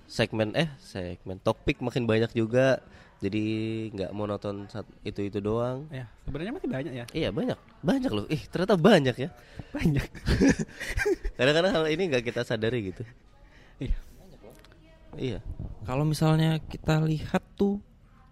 [0.05, 2.85] Segmen eh segmen topik makin banyak juga.
[3.23, 3.45] Jadi
[3.95, 5.87] nggak monoton saat itu itu doang.
[5.89, 7.05] Ya, sebenarnya masih banyak ya.
[7.15, 8.27] Iya banyak, banyak loh.
[8.27, 9.31] Ih ternyata banyak ya.
[9.71, 10.07] Banyak.
[11.39, 13.03] Kadang-kadang hal ini nggak kita sadari gitu.
[13.79, 13.97] Iya.
[15.13, 15.39] Iya,
[15.85, 17.77] Kalau misalnya kita lihat tuh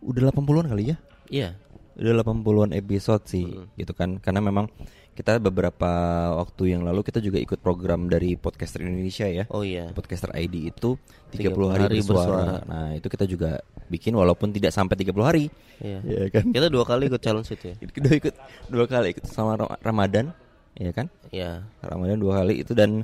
[0.01, 0.97] udah 80-an kali ya.
[1.29, 1.49] iya.
[1.93, 3.69] Udah 80-an episode sih Hmm.
[3.77, 4.17] gitu kan.
[4.17, 4.65] Karena memang
[5.13, 5.91] kita beberapa
[6.33, 9.45] waktu yang lalu kita juga ikut program dari Podcaster Indonesia ya.
[9.53, 9.93] Oh iya.
[9.93, 10.97] Podcaster ID itu
[11.29, 12.17] 30 30 hari, hari bersuara.
[12.17, 12.57] bersuara.
[12.65, 15.45] Nah, itu kita juga bikin walaupun tidak sampai 30 hari.
[15.83, 15.99] Iya.
[16.07, 16.55] Ya kan?
[16.55, 17.75] Kita dua kali ikut challenge itu ya.
[17.77, 18.35] Kita ikut
[18.71, 20.31] dua kali ikut sama Ram- Ramadan,
[20.79, 21.11] ya kan?
[21.35, 21.67] Iya.
[21.83, 23.03] Ramadan dua kali itu dan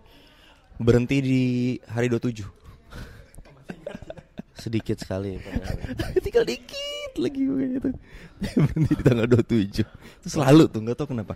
[0.78, 1.42] berhenti di
[1.90, 2.46] hari 27.
[4.62, 5.42] Sedikit sekali.
[6.24, 7.88] Tinggal dikit lagi gue gitu.
[8.70, 9.82] berhenti di tanggal 27.
[10.22, 11.34] Itu selalu tuh nggak tahu kenapa.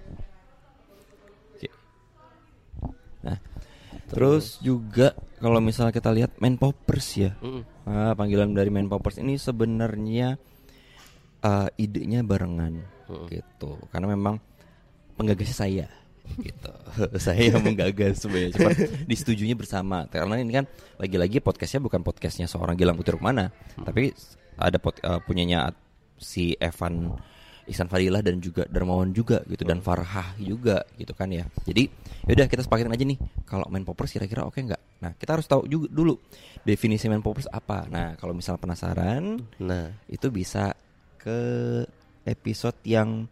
[3.21, 3.37] Nah,
[4.11, 7.33] terus juga kalau misalnya kita lihat main poppers ya.
[7.41, 7.63] Mm-mm.
[7.89, 10.37] Ah, panggilan dari main poppers ini sebenarnya
[11.41, 13.81] eh, idenya barengan gitu.
[13.91, 14.37] Karena memang
[15.17, 15.87] penggagasnya saya
[16.39, 16.73] gitu.
[17.25, 18.53] saya yang menggagas sebenarnya.
[18.55, 18.71] Cuma
[19.11, 20.07] disetujunya bersama.
[20.13, 20.65] Karena ini kan
[21.01, 24.15] lagi-lagi podcastnya bukan podcastnya seorang Gilang Putri Rumana, tapi
[24.61, 25.73] ada pod, eh, punyanya
[26.21, 27.17] si Evan
[27.69, 31.45] Ihsan Fadilah dan juga Darmawan juga gitu dan Farhah juga gitu kan ya.
[31.67, 31.89] Jadi
[32.29, 34.83] yaudah kita sepakatin aja nih kalau main poppers kira-kira oke nggak?
[35.05, 36.15] Nah kita harus tahu juga dulu
[36.65, 37.85] definisi main poppers apa.
[37.91, 40.73] Nah kalau misal penasaran Nah, itu bisa
[41.21, 41.41] ke
[42.25, 43.29] episode yang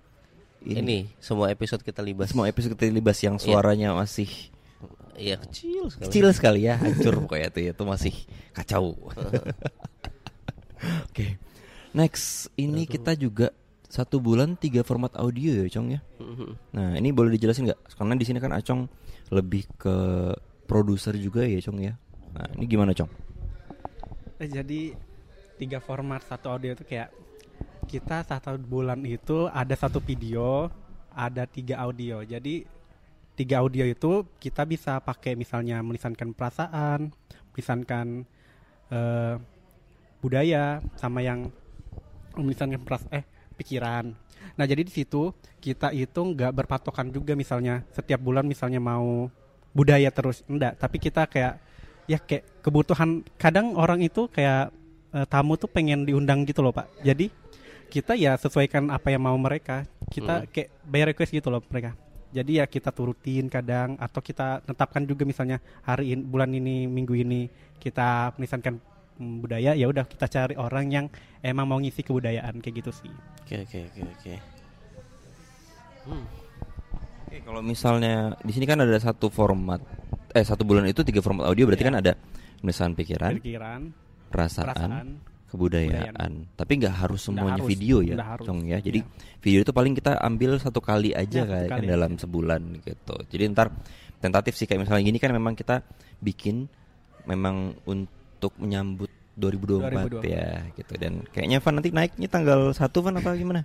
[0.64, 2.34] ini, ini, semua episode kita libas.
[2.34, 4.26] semua episode kita libas yang suaranya masih
[5.18, 6.06] Iya kecil sekali.
[6.06, 8.14] kecil sekali ya hancur pokoknya tuh ya itu masih
[8.54, 8.94] kacau.
[11.10, 11.42] Oke,
[11.90, 13.50] next ini kita juga
[13.88, 16.00] satu bulan tiga format audio ya Cong ya.
[16.20, 16.50] Mhm.
[16.76, 17.96] Nah ini boleh dijelasin nggak?
[17.96, 18.84] Karena di sini kan Acong
[19.32, 19.96] lebih ke
[20.68, 21.96] produser juga ya Cong ya.
[22.36, 23.08] Nah ini gimana Cong?
[24.38, 24.92] Eh, jadi
[25.56, 27.10] tiga format satu audio itu kayak
[27.88, 30.68] kita satu bulan itu ada satu video,
[31.16, 32.20] ada tiga audio.
[32.20, 32.68] Jadi
[33.34, 37.08] tiga audio itu kita bisa pakai misalnya melisankan perasaan,
[37.56, 38.28] melisankan
[38.92, 39.34] eh,
[40.20, 41.48] budaya, sama yang
[42.36, 44.14] melisankan peras eh pikiran.
[44.54, 49.26] Nah jadi di situ kita itu nggak berpatokan juga misalnya setiap bulan misalnya mau
[49.74, 51.58] budaya terus enggak, tapi kita kayak
[52.08, 54.72] ya kayak kebutuhan kadang orang itu kayak
[55.12, 57.28] eh, tamu tuh pengen diundang gitu loh pak jadi
[57.92, 60.48] kita ya sesuaikan apa yang mau mereka kita Hmm.
[60.48, 61.92] kayak bayar request gitu loh mereka
[62.32, 67.12] jadi ya kita turutin kadang atau kita tetapkan juga misalnya hari ini bulan ini minggu
[67.12, 68.80] ini kita menisankan
[69.18, 71.06] budaya ya udah kita cari orang yang
[71.42, 74.34] emang mau ngisi kebudayaan kayak gitu sih Oke oke oke oke.
[76.04, 76.24] Hmm.
[77.28, 79.80] Oke, kalau misalnya di sini kan ada satu format,
[80.32, 81.90] eh satu bulan itu tiga format audio berarti Iya.
[81.92, 82.12] kan ada
[82.60, 83.80] penulisan pikiran, pikiran
[84.28, 85.06] perasaan, perasaan
[85.48, 86.32] kebudayaan.
[86.56, 88.44] Tapi nggak harus semuanya harus, video ya, harus.
[88.44, 88.80] Cong ya.
[88.80, 89.08] Jadi Iya.
[89.40, 93.16] video itu paling kita ambil satu kali aja Ya, kayak kan dalam sebulan gitu.
[93.32, 93.72] Jadi ntar
[94.20, 95.84] tentatif sih kayak misalnya gini kan memang kita
[96.20, 96.68] bikin
[97.24, 98.17] memang untuk
[98.56, 100.26] menyambut 2024 2024.
[100.28, 103.62] ya gitu dan kayaknya Van nanti naiknya tanggal 1 Van apa gimana?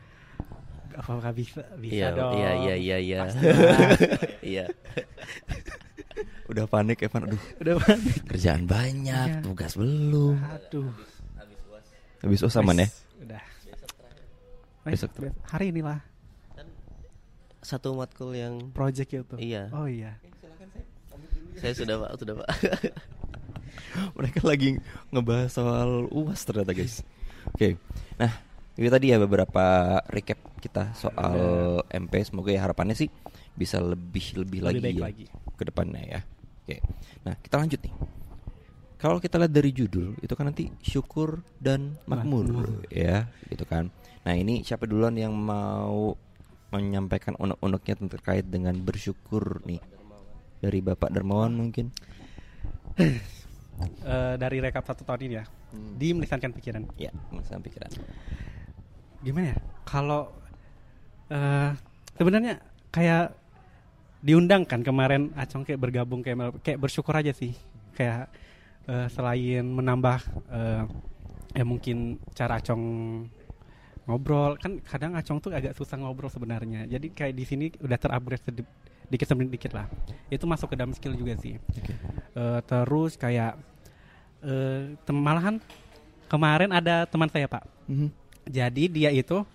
[0.93, 3.19] apakah bisa bisa Iya dong iya iya iya iya.
[4.53, 4.65] Iya.
[6.45, 8.13] Udah panik Evan aduh udah panik.
[8.29, 9.41] kerjaan banyak, Iya.
[9.41, 10.37] tugas belum.
[10.37, 10.93] aduh
[12.21, 12.87] Habis us aman ya?
[13.19, 13.41] udah
[14.85, 15.97] Besok Besok hari inilah
[17.59, 19.73] Satu matkul yang project itu Iya.
[19.73, 20.21] oh iya
[21.55, 22.47] saya sudah pak sudah pak.
[24.17, 24.77] Mereka lagi
[25.09, 27.01] ngebahas soal UAS ternyata guys.
[27.49, 27.75] Oke.
[28.17, 28.31] Nah,
[28.73, 29.63] itu tadi ya beberapa
[30.09, 31.37] recap kita soal
[31.89, 32.23] MP.
[32.23, 33.09] Semoga ya harapannya sih
[33.53, 35.25] bisa lebih lebih, Lebih lagi ya lagi.
[35.53, 36.19] ke depannya ya.
[36.63, 36.79] Oke.
[37.21, 37.93] Nah, kita lanjut nih.
[38.97, 42.67] Kalau kita lihat dari judul itu kan nanti syukur dan makmur Makmur.
[42.87, 43.91] ya, gitu kan.
[44.23, 46.15] Nah, ini siapa duluan yang mau
[46.71, 49.83] menyampaikan unek-uneknya terkait dengan bersyukur nih?
[50.63, 51.91] Dari Bapak Darmawan mungkin.
[53.81, 55.45] Eh, dari rekap satu tahun ini ya.
[55.97, 56.83] Di melisankan pikiran.
[56.99, 57.89] Ya, masalah pikiran.
[59.23, 59.57] gimana ya?
[59.87, 60.35] Kalau
[61.31, 61.71] eh
[62.19, 62.59] sebenarnya
[62.91, 63.31] kayak
[64.19, 67.55] diundang kan kemarin Acong kayak bergabung kayak kayak bersyukur aja sih.
[67.95, 68.27] Kayak
[68.91, 70.19] eh, selain menambah
[70.51, 70.83] eh,
[71.55, 72.83] ya mungkin cara Acong
[74.03, 76.83] ngobrol kan kadang Acong tuh agak susah ngobrol sebenarnya.
[76.91, 78.67] Jadi kayak di sini udah terupgrade sedikit
[79.07, 79.87] dikit demi dikit lah.
[80.27, 81.55] Itu masuk ke dalam skill juga sih
[82.33, 83.55] Eh, terus kayak
[84.41, 85.61] eh tem- malahan
[86.25, 88.09] kemarin ada teman saya pak Mhm.
[88.45, 89.45] jadi dia itu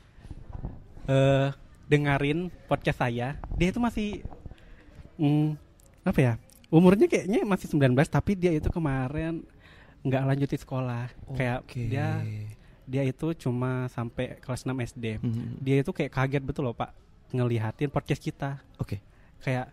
[1.06, 1.50] eh
[1.84, 3.40] dengerin podcast saya.
[3.54, 4.20] Dia itu masih
[5.16, 5.56] mm,
[6.04, 6.32] apa ya?
[6.68, 9.40] umurnya kayaknya masih 19 tapi dia itu kemarin
[9.98, 11.88] nggak lanjutin sekolah kayak Oke.
[11.88, 12.20] dia
[12.84, 15.58] dia itu cuma sampai kelas 6 SD Mhm.
[15.58, 16.92] dia itu kayak kaget betul loh pak
[17.32, 19.00] ngelihatin podcast kita Oke.
[19.40, 19.72] kayak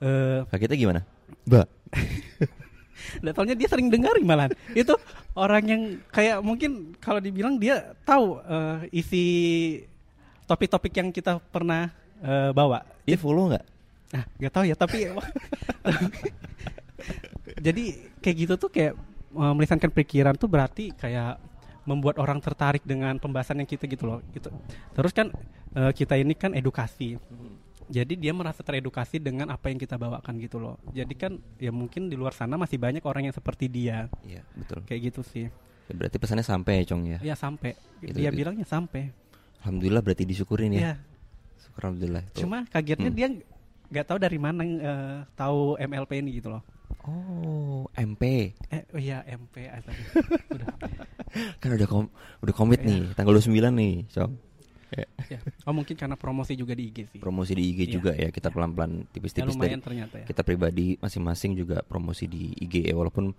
[0.00, 1.00] eh Kagetnya gimana?
[1.44, 1.66] Mbak.
[3.36, 4.52] Taunya dia sering dengerin malahan.
[4.72, 4.94] itu
[5.36, 9.26] orang yang kayak mungkin kalau dibilang dia tahu eh, isi
[10.48, 12.84] topik-topik yang kita pernah eh, bawa.
[13.04, 13.64] Dia follow nggak?
[14.12, 15.08] Nah, nggak tahu ya, tapi
[17.66, 17.84] jadi
[18.20, 18.94] kayak gitu tuh kayak
[19.36, 21.40] eh, melisankan pikiran tuh berarti kayak
[21.82, 24.20] membuat orang tertarik dengan pembahasan yang kita gitu loh.
[24.30, 24.48] Gitu.
[24.94, 25.32] Terus kan
[25.74, 27.18] eh, kita ini kan edukasi.
[27.92, 30.80] Jadi dia merasa teredukasi dengan apa yang kita bawakan gitu loh.
[30.96, 34.08] Jadi kan ya mungkin di luar sana masih banyak orang yang seperti dia.
[34.24, 34.80] Iya, betul.
[34.88, 35.46] Kayak gitu sih.
[35.86, 37.18] Ya, berarti pesannya sampai ya, Cong ya.
[37.20, 37.76] Ya sampai.
[38.00, 38.40] Gitu, dia gitu.
[38.40, 39.12] bilangnya sampai.
[39.60, 40.80] Alhamdulillah berarti disyukurin ya.
[40.80, 40.94] Ya.
[41.60, 42.24] Syukur alhamdulillah.
[42.32, 42.48] Tuh.
[42.48, 43.18] Cuma kagetnya Hmm.
[43.20, 43.28] dia
[43.92, 46.64] nggak tahu dari mana eh, tahu MLP ini gitu loh.
[47.04, 48.54] Oh, MP.
[48.72, 49.68] Eh, oh iya MP.
[50.48, 50.68] Udah.
[51.60, 52.08] Kan udah kom
[52.40, 52.88] udah komit Iya.
[52.88, 54.32] nih, tanggal 29 nih, Cong.
[54.94, 55.06] Ya.
[55.62, 57.18] Oh mungkin karena promosi juga di IG sih.
[57.18, 57.92] Promosi di IG Iya.
[57.92, 58.54] juga ya, kita Iya.
[58.54, 60.26] pelan-pelan Ya, tipis-tipis dari ternyata ya.
[60.26, 63.32] kita pribadi masing-masing juga promosi di IG ya walaupun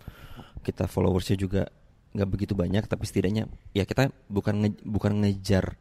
[0.62, 1.70] kita followersnya juga
[2.12, 5.74] nggak begitu banyak tapi setidaknya ya kita bukan nge- bukan ngejar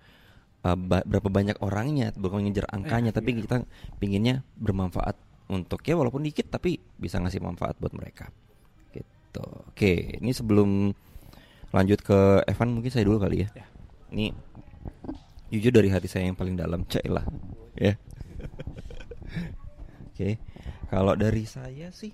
[0.62, 3.44] uh, ba- berapa banyak orangnya bukan ngejar angkanya Eh, tapi iya.
[3.44, 3.56] kita
[3.98, 5.12] pinginnya bermanfaat
[5.48, 8.32] untuk ya walaupun dikit tapi bisa ngasih manfaat buat mereka
[8.90, 10.96] gitu oke ini sebelum
[11.68, 13.66] lanjut ke Evan mungkin saya dulu kali ya Ya.
[14.08, 14.32] ini
[15.52, 17.24] jujur dari hati saya yang paling dalam cek lah
[17.76, 17.92] ya
[20.12, 20.36] Oke,
[20.92, 22.12] kalau dari saya sih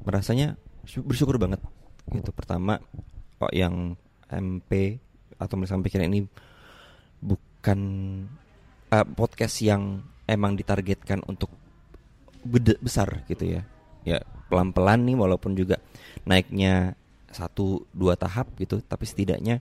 [0.00, 0.56] merasanya
[0.88, 1.60] sy- bersyukur banget
[2.08, 2.32] gitu.
[2.32, 2.80] Pertama,
[3.36, 3.94] kok yang
[4.32, 4.96] MP
[5.36, 6.24] atau misalnya pikiran ini
[7.20, 7.80] bukan
[8.88, 11.52] eh, podcast yang emang ditargetkan untuk
[12.42, 13.62] bede- besar gitu ya.
[14.08, 15.78] Ya pelan-pelan nih walaupun juga
[16.24, 16.96] naiknya
[17.28, 19.60] satu dua tahap gitu, tapi setidaknya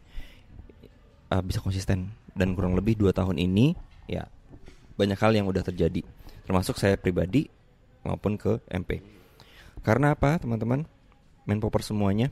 [1.29, 3.75] eh, bisa konsisten dan kurang lebih dua tahun ini
[4.07, 4.23] ya
[4.95, 6.01] banyak hal yang udah terjadi.
[6.47, 7.51] Termasuk saya pribadi
[8.07, 9.03] maupun ke MP
[9.83, 10.87] karena apa teman-teman?
[11.43, 12.31] Main popper semuanya.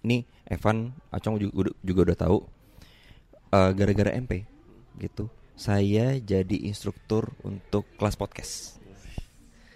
[0.00, 2.38] Ini Evan Acong juga, udah- juga udah tahu
[3.50, 4.46] eh, gara-gara MP
[4.98, 5.30] gitu.
[5.54, 8.80] Saya jadi instruktur untuk kelas podcast.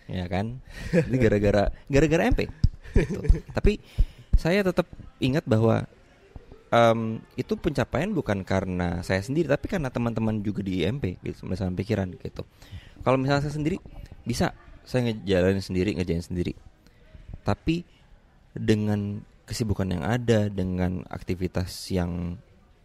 [0.08, 0.60] Ya kan?
[0.94, 2.48] Ini gara-gara gara-gara MP
[2.94, 3.20] gitu.
[3.56, 3.82] tapi
[4.38, 4.86] saya tetap
[5.18, 5.86] ingat bahwa
[6.74, 11.78] em, itu pencapaian bukan karena saya sendiri tapi karena teman-teman juga di IMP gitu sama
[11.78, 12.42] pikiran gitu.
[13.06, 13.78] Kalau misalnya saya sendiri
[14.26, 14.50] bisa.
[14.84, 16.52] Saya ngejalanin sendiri ngejalan sendiri.
[17.40, 17.88] Tapi
[18.52, 22.36] dengan kesibukan yang ada dengan aktivitas yang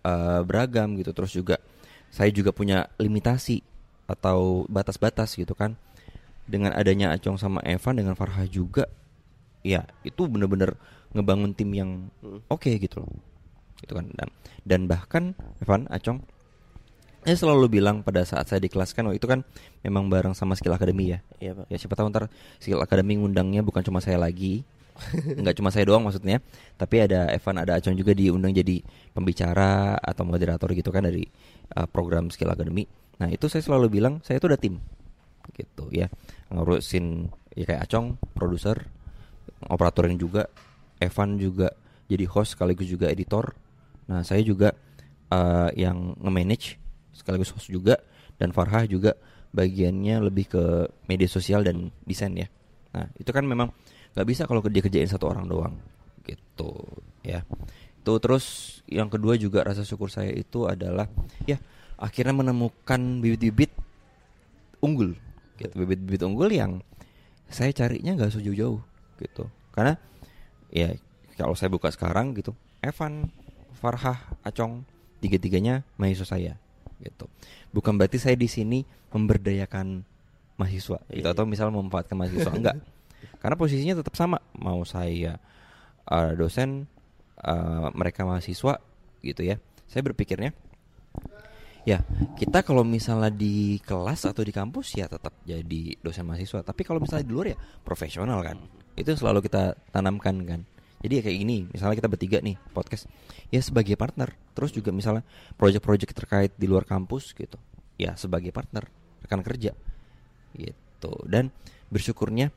[0.08, 1.60] eh, beragam gitu terus juga
[2.08, 3.60] saya juga punya limitasi
[4.08, 5.76] atau batas-batas gitu kan.
[6.50, 8.88] Dengan adanya Acong sama Evan dengan Farha juga
[9.60, 10.80] ya itu bener-bener
[11.12, 11.92] ngebangun tim yang
[12.48, 13.12] oke gitu loh
[13.82, 14.12] gitu kan.
[14.14, 14.28] Dan
[14.68, 15.24] dan bahkan
[15.64, 16.22] Evan Acong
[17.20, 19.44] saya selalu bilang pada saat saya di kelas kan waktu itu kan
[19.84, 21.20] memang bareng sama Skill Academy ya?
[21.44, 21.66] Iya, Pak.
[21.68, 22.32] ya siapa tahu ntar
[22.64, 24.64] Skill Academy ngundangnya bukan cuma saya lagi.
[25.40, 26.44] Nggak cuma saya doang maksudnya
[26.76, 28.84] tapi ada Evan ada Acong juga diundang jadi
[29.16, 31.24] pembicara atau moderator gitu kan dari
[31.76, 32.84] uh, program Skill Academy
[33.20, 34.80] nah itu saya selalu bilang saya itu udah tim.
[35.56, 36.08] Gitu ya.
[36.52, 38.80] Ngurusin ya kayak Acong produser
[39.68, 40.48] operatorin juga
[41.04, 41.76] Evan juga
[42.08, 43.52] jadi host sekaligus juga editor
[44.10, 44.74] nah saya juga
[45.30, 46.82] uh, yang nge-manage
[47.14, 48.02] sekaligus host juga
[48.42, 49.14] dan Farhah juga
[49.54, 50.64] bagiannya lebih ke
[51.10, 52.48] media sosial dan desain ya.
[52.94, 53.74] Nah itu kan memang
[54.14, 55.76] nggak bisa kalau dia kerjain satu orang doang
[56.26, 56.74] gitu
[57.26, 57.46] ya.
[58.00, 61.10] Itu terus yang kedua juga rasa syukur saya itu adalah
[61.46, 61.58] ya
[62.00, 63.74] akhirnya menemukan bibit-bibit
[64.80, 65.18] unggul
[65.58, 65.74] gitu.
[65.76, 66.82] Bibit-bibit unggul yang
[67.50, 68.80] saya carinya nggak sejauh-jauh
[69.20, 69.44] gitu.
[69.74, 69.98] Karena
[70.70, 70.94] ya
[71.36, 73.28] kalau saya buka sekarang gitu Evan
[73.80, 74.84] Farhah Acong
[75.24, 76.54] tiga-tiganya mahasiswa saya
[77.00, 77.32] gitu.
[77.72, 78.84] Bukan berarti saya di sini
[79.16, 80.04] memberdayakan
[80.60, 81.32] mahasiswa gitu Iya.
[81.32, 82.78] atau misal memanfaatkan mahasiswa enggak.
[83.42, 85.40] Karena posisinya tetap sama mau saya
[86.12, 86.88] uh, dosen
[87.40, 88.84] uh, mereka mahasiswa
[89.24, 89.56] gitu ya.
[89.88, 90.52] Saya berpikirnya
[91.88, 92.04] ya
[92.36, 96.60] kita kalau misalnya di kelas atau di kampus ya tetap jadi dosen mahasiswa.
[96.68, 98.60] Tapi kalau misalnya di luar ya profesional kan.
[99.00, 100.62] Itu selalu kita tanamkan kan
[101.00, 103.08] jadi ya kayak gini misalnya kita bertiga nih podcast
[103.48, 104.36] ya sebagai partner.
[104.52, 105.24] Terus juga misalnya
[105.56, 107.56] project-project terkait di luar kampus gitu
[107.96, 108.88] ya sebagai partner
[109.24, 109.72] rekan kerja
[110.56, 111.14] gitu.
[111.24, 111.56] Dan
[111.88, 112.52] bersyukurnya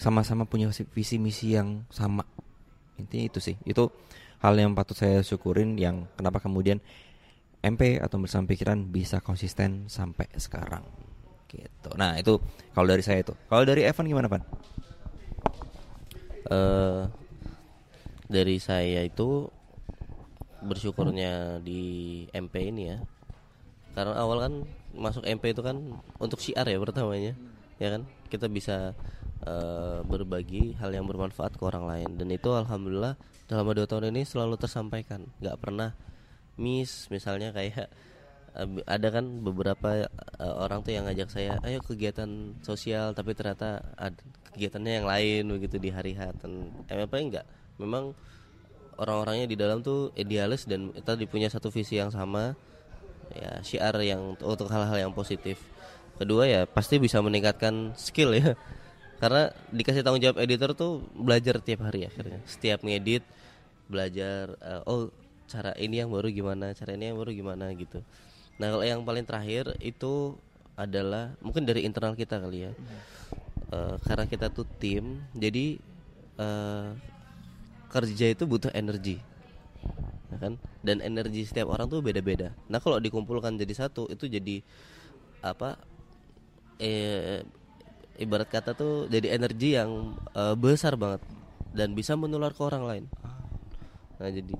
[0.00, 2.24] sama-sama punya visi- misi yang sama.
[2.96, 3.92] Intinya itu sih itu
[4.40, 6.80] hal yang patut saya syukurin yang kenapa kemudian
[7.62, 10.82] MP atau bersama pikiran bisa konsisten sampai sekarang
[11.52, 11.92] gitu.
[12.00, 12.40] Nah itu
[12.72, 13.36] kalau dari saya itu.
[13.52, 14.42] Kalau dari Evan gimana Pan
[16.42, 17.21] eh
[18.32, 19.44] dari saya itu
[20.64, 22.98] bersyukurnya di MP ini ya.
[23.92, 24.54] Karena awal kan
[24.96, 27.36] masuk MP itu kan untuk syiar ya pertamanya
[27.76, 28.08] ya kan?
[28.32, 28.96] Kita bisa
[29.44, 32.10] eh, berbagi hal yang bermanfaat ke orang lain.
[32.16, 35.28] Dan itu alhamdulillah dalam dua tahun ini selalu tersampaikan.
[35.44, 35.92] Nggak pernah
[36.56, 37.12] miss.
[37.12, 37.92] Misalnya kayak
[38.56, 43.12] eh, ada kan beberapa eh, orang tuh yang ngajak saya ayo kegiatan sosial.
[43.12, 44.16] Tapi ternyata ada
[44.56, 46.32] kegiatannya yang lain begitu di hari H.
[46.40, 47.46] Dan MLP enggak
[47.82, 48.14] memang
[49.02, 52.54] orang-orangnya di dalam tuh idealis dan kita punya satu visi yang sama
[53.32, 55.58] ya syiar yang untuk hal-hal yang positif.
[56.20, 58.54] Kedua ya pasti bisa meningkatkan skill ya.
[59.22, 62.42] Karena dikasih tanggung jawab editor tuh belajar tiap hari akhirnya.
[62.44, 63.24] Setiap ngedit
[63.88, 65.10] belajar eh, oh
[65.50, 68.00] cara ini yang baru gimana cara ini yang baru gimana gitu.
[68.60, 70.36] Nah kalau yang paling terakhir itu
[70.76, 72.72] adalah mungkin dari internal kita kali ya.
[73.72, 75.80] Eh, karena kita tuh tim jadi
[76.36, 76.88] eh,
[77.92, 79.20] kerja itu butuh energi
[80.32, 80.56] ya kan?
[80.80, 82.56] Dan energi setiap orang tuh beda-beda.
[82.72, 84.64] Nah kalau dikumpulkan jadi satu itu jadi
[85.44, 85.76] apa
[86.80, 87.44] eh
[88.16, 91.20] ibarat kata tuh jadi energi yang eh, besar banget
[91.76, 93.04] dan bisa menular ke orang lain.
[94.16, 94.54] Nah jadi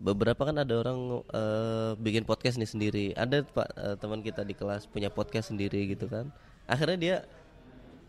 [0.00, 0.98] beberapa kan ada orang
[1.34, 3.06] eh, bikin podcast nih sendiri.
[3.18, 6.30] Ada pak eh, teman kita di kelas punya podcast sendiri gitu kan.
[6.70, 7.16] Akhirnya dia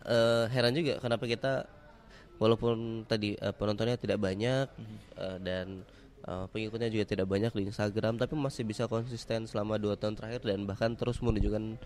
[0.06, 1.81] eh, heran juga kenapa kita
[2.42, 4.66] walaupun tadi eh, penontonnya tidak banyak
[5.14, 5.86] eh, dan
[6.26, 10.42] eh, pengikutnya juga tidak banyak di Instagram tapi masih bisa konsisten selama dua tahun terakhir
[10.42, 11.78] dan bahkan terus menunjukkan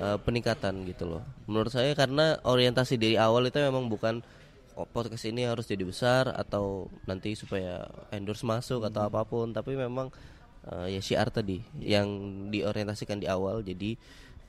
[0.00, 1.22] eh, peningkatan gitu loh.
[1.44, 4.24] Menurut saya karena orientasi dari awal itu memang bukan
[4.78, 9.74] oh, podcast ini harus jadi besar atau nanti supaya endorse masuk atau apa pun tapi
[9.74, 10.08] memang
[10.70, 12.08] eh, ya syiar tadi yang
[12.54, 13.98] diorientasikan di awal jadi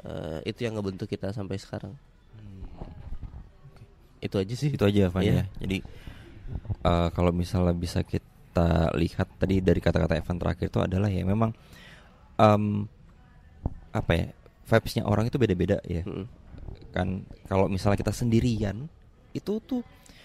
[0.05, 1.97] eh, itu yang ngebentuk kita sampai sekarang
[4.19, 5.33] itu aja sih Itu aja Van Iya.
[5.33, 5.43] ya.
[5.59, 5.77] Jadi
[6.83, 8.27] eh, kalau misalnya bisa kita
[8.93, 11.53] lihat tadi dari kata-kata Evan terakhir itu adalah ya memang
[12.35, 12.83] em,
[13.89, 14.25] apa ya
[14.65, 16.03] vibesnya orang itu beda-beda ya.
[16.91, 18.85] Kan kalau misalnya kita sendirian
[19.31, 19.81] itu tuh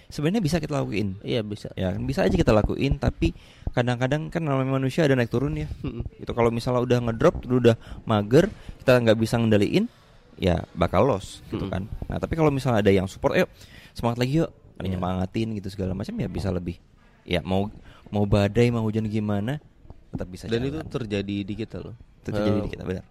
[0.08, 1.16] sebenarnya bisa kita lakuin.
[1.20, 3.32] iya bisa Ya kan bisa aja kita lakuin tapi
[3.70, 5.68] kadang-kadang kan namanya manusia ada naik turun ya.
[6.16, 8.48] Itu kalau misalnya udah ngedrop udah mager
[8.80, 9.86] kita nggak bisa ngendaliin
[10.34, 11.70] ya bakal loss gitu Mm.
[11.70, 11.82] kan.
[12.10, 13.46] Nah, tapi kalau misalnya ada yang support ayo
[13.94, 14.50] semangat lagi yuk.
[14.74, 14.92] Ada Iya.
[14.92, 16.82] nyemangatin gitu segala macam ya bisa lebih
[17.22, 17.70] ya mau
[18.10, 19.62] mau badai mau hujan gimana
[20.10, 20.90] tetap bisa dan itu jalan.
[20.90, 23.04] terjadi di kita loh Itu terjadi Eh, di kita benar.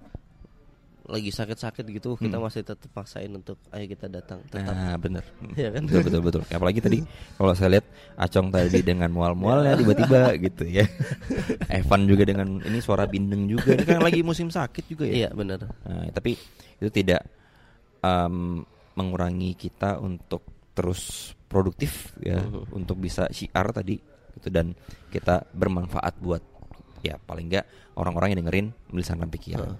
[1.03, 2.45] lagi sakit-sakit gitu kita Hmm.
[2.45, 5.23] masih tetap paksain untuk ayo kita datang tetap Nah, bener.
[5.57, 5.83] Iya kan?
[5.83, 6.41] Betul betul betul.
[6.47, 6.97] Apalagi tadi
[7.33, 10.87] kalau saya lihat Acong tadi dengan mual-mualnya tiba-tiba gitu ya.
[11.73, 13.71] Evan juga dengan ini suara bindeng juga.
[13.73, 15.13] Ini kan lagi musim sakit juga ya.
[15.17, 16.39] iya benar Nah, tapi
[16.77, 17.23] itu tidak
[17.99, 22.73] em, mengurangi kita untuk terus produktif ya, Mhm.
[22.73, 23.97] untuk bisa syiar tadi
[24.33, 24.73] gitu dan
[25.13, 26.41] kita bermanfaat buat
[27.05, 29.77] ya paling enggak orang-orang yang dengerin melisankan pikiran.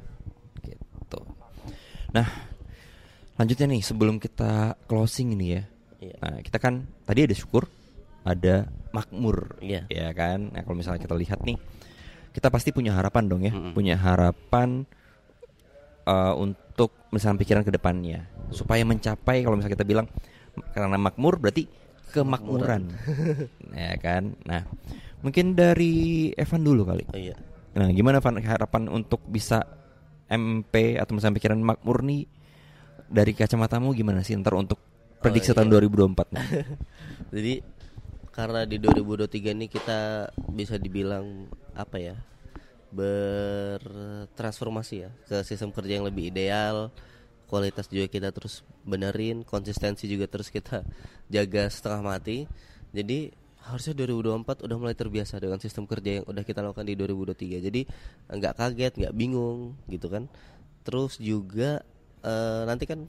[0.61, 1.19] Gitu.
[2.13, 2.27] Nah,
[3.33, 5.63] lanjutnya nih sebelum kita closing ini ya.
[5.97, 6.15] Iya.
[6.21, 7.65] Nah, kita kan tadi ada syukur,
[8.21, 9.89] ada makmur, Iya.
[9.89, 10.53] ya kan.
[10.53, 11.57] Nah, kalau misalnya kita lihat nih,
[12.29, 13.73] kita pasti punya harapan dong ya, Mm-mm.
[13.73, 14.85] punya harapan
[16.03, 20.11] eh, untuk misalnya pikiran ke depannya, supaya mencapai kalau misalnya kita bilang
[20.73, 21.69] karena makmur berarti
[22.13, 22.93] kemakmuran,
[23.73, 24.37] ya kan.
[24.45, 24.61] Nah,
[25.19, 27.03] mungkin dari Evan dulu kali.
[27.09, 27.33] oh iya
[27.73, 29.65] Nah, gimana Van harapan untuk bisa
[30.29, 32.29] MP atau misalnya pikiran makmur nih
[33.09, 34.77] dari kacamatamu gimana sih ntar untuk
[35.17, 35.81] prediksi Oh, tahun iya.
[35.81, 36.45] 2024 nih?
[37.33, 37.53] Jadi
[38.29, 42.13] karena di 2023 ini kita bisa dibilang apa ya
[42.93, 46.93] bertransformasi ya ke sistem kerja yang lebih ideal,
[47.53, 50.81] kualitas juga kita terus benerin, konsistensi juga terus kita
[51.29, 52.49] jaga setengah mati.
[52.89, 53.29] Jadi
[53.69, 57.61] harusnya 2024 udah mulai terbiasa dengan sistem kerja yang udah kita lakukan di 2023.
[57.61, 57.81] Jadi
[58.33, 60.25] nggak kaget, nggak bingung gitu kan.
[60.81, 61.85] Terus juga
[62.25, 63.05] eh, nanti kan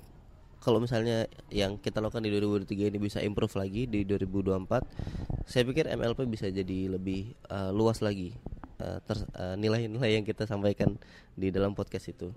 [0.64, 5.92] kalau misalnya yang kita lakukan di 2023 ini bisa improve lagi di 2024 saya pikir
[5.92, 8.32] MLP bisa jadi lebih eh, luas lagi
[8.80, 10.96] eh, ter- eh, nilai-nilai yang kita sampaikan
[11.36, 12.32] di dalam podcast itu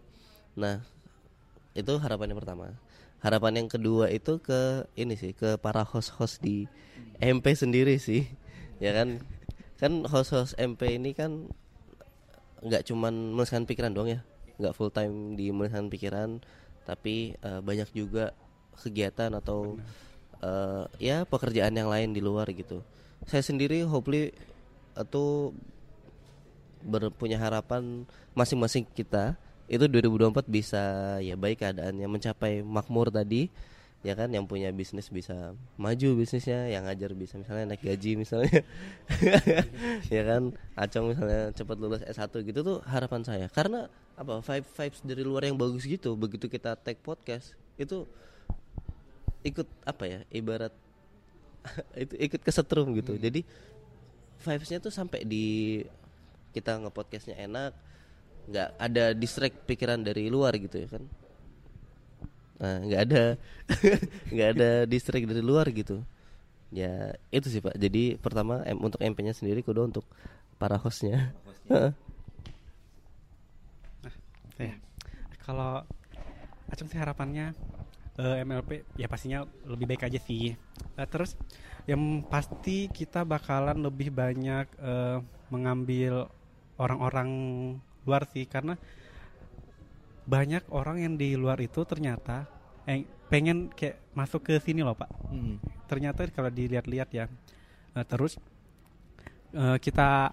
[0.59, 0.83] nah
[1.77, 2.73] itu harapan yang pertama.
[3.21, 6.65] Harapan yang kedua itu ke ini sih ke para host-host di
[7.21, 8.25] MP sendiri sih
[8.83, 9.21] ya kan?
[9.77, 11.53] Kan host-host MP ini kan
[12.65, 14.21] nggak cuman menuliskan pikiran doang ya
[14.57, 16.41] nggak full time di menuliskan pikiran
[16.89, 18.33] tapi eh, banyak juga
[18.81, 19.77] kegiatan atau
[20.41, 22.81] eh, ya pekerjaan yang lain di luar gitu.
[23.29, 24.33] Saya sendiri hopefully
[24.97, 25.53] itu
[26.81, 29.37] berpunya harapan masing-masing kita
[29.67, 30.83] itu 2024 bisa
[31.19, 33.51] ya baik keadaannya mencapai makmur tadi
[34.05, 34.31] ya kan?
[34.31, 38.63] Yang punya bisnis bisa maju bisnisnya yang ngajar bisa misalnya naik gaji misalnya.
[40.13, 40.55] Ya kan?
[40.79, 43.51] Acong misalnya cepat lulus S1 gitu tuh harapan saya.
[43.51, 44.39] Karena apa?
[44.39, 46.15] Vibe vibes dari luar yang bagus gitu.
[46.15, 48.07] Begitu kita take podcast itu
[49.43, 50.19] ikut apa ya?
[50.31, 50.71] Ibarat
[52.07, 53.19] itu ikut kesetrum gitu.
[53.19, 53.43] Jadi
[54.47, 55.83] vibesnya tuh sampai di
[56.55, 57.75] kita ngepodcastnya enak
[58.47, 61.03] nggak ada distract pikiran dari luar gitu ya kan?
[62.57, 63.23] Nah nggak ada
[64.33, 66.01] nggak ada distract dari luar gitu.
[66.71, 67.75] Ya itu sih pak.
[67.75, 70.05] Jadi pertama M, untuk MP-nya sendiri kudu untuk
[70.59, 71.31] para hostnya.
[71.67, 71.93] Ya.
[75.47, 75.85] Kalau
[76.67, 77.55] Acung sih harapannya
[78.19, 80.51] eh, MLP ya pastinya lebih baik aja sih.
[80.99, 81.39] Eh, terus
[81.87, 85.17] yang pasti kita bakalan lebih banyak eh,
[85.47, 86.27] mengambil
[86.75, 87.29] orang-orang
[88.07, 88.79] luar sih karena
[90.23, 92.47] banyak orang yang di luar itu ternyata
[92.87, 95.11] eh, pengen kayak masuk ke sini loh pak.
[95.27, 95.59] Hmm.
[95.91, 97.27] Ternyata kalau dilihat-lihat ya,
[97.95, 98.39] eh, terus
[99.51, 100.31] eh, kita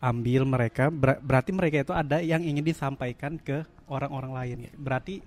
[0.00, 5.20] ambil mereka ber- berarti mereka itu ada yang ingin disampaikan ke orang-orang lain berarti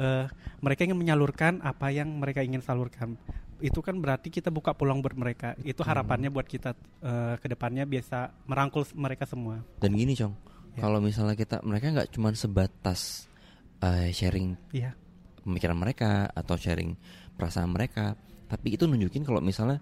[0.00, 0.26] eh,
[0.64, 3.20] mereka ingin menyalurkan apa yang mereka ingin salurkan
[3.60, 6.72] itu kan berarti kita buka peluang buat mereka itu harapannya buat kita
[7.04, 10.32] eh, ke depannya biasa merangkul mereka semua Dan gini, Cong.
[10.74, 10.82] Ya.
[10.82, 13.30] Kalau misalnya kita mereka nggak cuma sebatas
[13.78, 14.90] eh, sharing iya
[15.40, 16.96] pemikiran mereka atau sharing
[17.34, 18.16] perasaan mereka,
[18.46, 19.78] tapi itu nunjukin kalau misalnya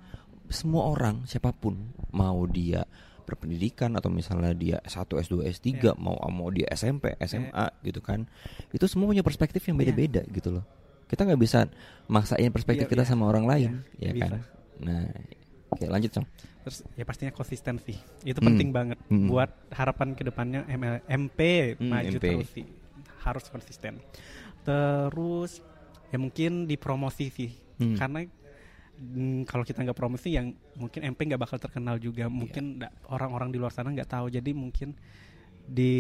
[0.49, 1.79] semua orang siapa pun
[2.11, 2.83] mau dia
[3.23, 5.95] berpendidikan atau misalnya dia S1, S2, S3, Ya.
[5.95, 8.27] mau mau dia SMP, SMA gitu kan.
[8.69, 10.65] Itu semua punya perspektif yang beda-beda gitu loh.
[11.07, 11.71] Kita nggak bisa
[12.11, 13.09] maksain perspektif Iya, kita iya.
[13.09, 14.31] sama orang lain, Iya, ya kan.
[14.43, 14.51] bisa.
[14.83, 15.05] Nah,
[15.71, 16.27] oke lanjut, Cong.
[16.63, 18.49] Terus ya pastinya konsistensi itu Hmm.
[18.49, 19.27] penting banget Hmm.
[19.27, 21.39] buat harapan ke depannya ML, MP
[21.77, 22.25] Hmm, maju MP.
[22.25, 22.67] terus sih
[23.21, 23.99] harus konsisten
[24.63, 25.59] terus
[26.09, 27.97] ya mungkin dipromosi sih Hmm.
[27.97, 28.21] karena
[28.95, 33.51] mm, kalau kita nggak promosi yang mungkin MP nggak bakal terkenal juga mungkin nggak- orang-orang
[33.51, 34.95] di luar sana nggak tahu jadi mungkin
[35.65, 35.93] di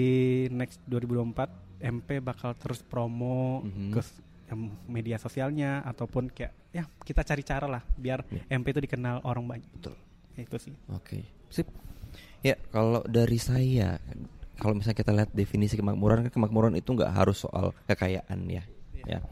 [0.48, 1.50] next 2024
[1.80, 3.90] MP bakal terus promo Mhm.
[3.90, 8.42] ke s- em, media sosialnya ataupun kayak ya kita cari cara lah biar Ya.
[8.52, 9.96] MP itu dikenal orang banyak Betul.
[10.36, 11.68] Itu sih Oke, sip.
[12.42, 14.02] Ya, kalau dari saya,
[14.58, 18.66] kalau misalnya kita lihat definisi kemakmuran, kan kemakmuran itu nggak harus soal kekayaan ya,
[19.06, 19.22] ya.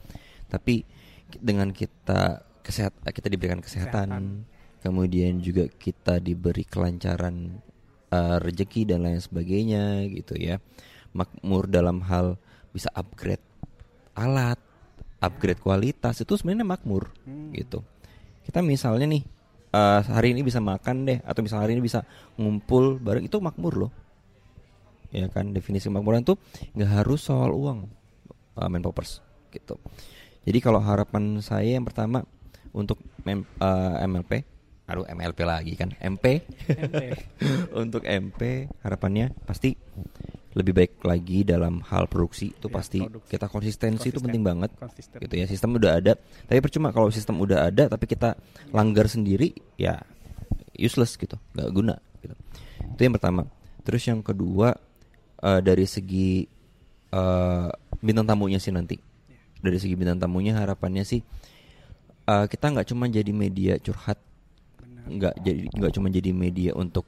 [0.47, 0.87] Tapi
[1.35, 4.25] dengan kita kesehat, kita diberikan kesehatan, Kesehatan.
[4.79, 7.59] kemudian juga kita diberi kelancaran
[8.11, 10.63] eh, rezeki dan lain sebagainya, gitu ya.
[11.11, 12.39] Makmur dalam hal
[12.71, 13.43] bisa upgrade
[14.15, 14.59] alat,
[15.19, 17.51] upgrade kualitas itu sebenarnya makmur, Hmm.
[17.55, 17.83] gitu.
[18.47, 19.23] Kita misalnya nih
[19.71, 22.03] eh, hari ini bisa makan deh atau misalnya hari ini bisa
[22.37, 23.93] ngumpul bareng itu makmur loh.
[25.11, 26.39] Ya kan definisi kemakmuran tuh
[26.79, 27.91] nggak harus soal uang
[28.55, 29.19] uh, main poppers
[29.51, 29.75] gitu.
[30.47, 32.23] Jadi kalau harapan saya yang pertama
[32.71, 34.33] untuk mem- eh, MLP
[34.91, 37.03] aduh MLP lagi kan MP MP.
[37.83, 39.79] untuk MP harapannya pasti
[40.51, 43.31] lebih baik lagi dalam hal produksi itu Ya, pasti produksi.
[43.31, 44.25] kita konsistensi itu Konsisten.
[44.27, 44.71] penting banget.
[44.75, 45.19] Konsisten.
[45.23, 46.13] gitu ya sistem udah ada.
[46.19, 48.35] Tapi percuma kalau sistem udah ada tapi kita
[48.71, 50.03] langgar sendiri ya
[50.75, 52.35] useless gitu nggak guna gitu.
[52.95, 53.47] Itu yang pertama.
[53.81, 54.75] Terus yang kedua
[55.39, 56.43] eh, dari segi
[57.11, 58.99] eh, bintang tamunya sih nanti.
[59.61, 61.23] Dari segi bintang tamunya harapannya sih
[62.27, 64.19] eh, kita nggak cuma jadi media curhat
[65.01, 67.07] nggak jadi nggak cuma jadi media untuk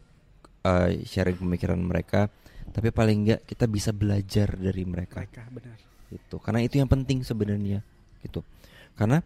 [0.62, 2.30] eh, sharing pemikiran mereka
[2.70, 5.18] tapi paling nggak kita bisa belajar dari mereka.
[5.26, 5.76] Mereka benar.
[6.12, 6.36] gitu.
[6.38, 7.82] Karena itu yang penting sebenarnya
[8.22, 8.46] gitu.
[8.94, 9.18] Karena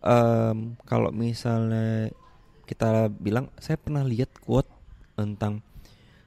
[0.00, 2.12] em, kalau misalnya
[2.68, 4.68] kita bilang saya pernah lihat quote
[5.18, 5.60] tentang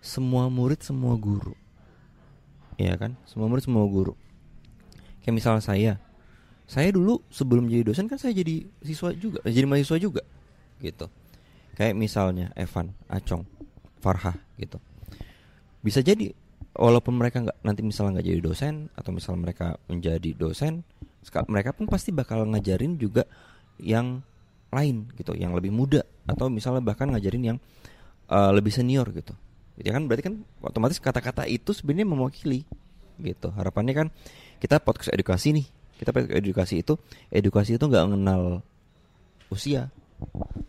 [0.03, 1.55] semua murid semua guru.
[2.75, 3.15] Ya kan?
[3.23, 4.13] Semua murid semua guru.
[5.23, 5.93] Kayak misalnya saya.
[6.65, 10.21] Saya dulu sebelum jadi dosen kan saya jadi siswa juga eh, jadi mahasiswa juga
[10.81, 11.07] gitu.
[11.77, 13.45] Kayak misalnya Evan Acong
[14.01, 14.81] Farha gitu
[15.85, 16.33] bisa jadi
[16.73, 20.81] walaupun mereka nggak nanti misalnya nggak jadi dosen atau misalnya mereka menjadi dosen
[21.45, 23.25] mereka pun pasti bakal ngajarin juga
[23.77, 24.21] yang
[24.73, 27.57] lain gitu yang lebih muda atau misalnya bahkan ngajarin yang
[28.29, 29.33] uh, lebih senior gitu.
[29.79, 32.63] Ya kan berarti kan otomatis kata-kata itu sebenarnya mewakili
[33.19, 33.51] gitu.
[33.51, 34.07] Harapannya kan
[34.59, 35.67] kita podcast edukasi nih.
[35.95, 36.99] Kita edukasi itu
[37.31, 38.59] edukasi itu nggak mengenal
[39.47, 39.87] usia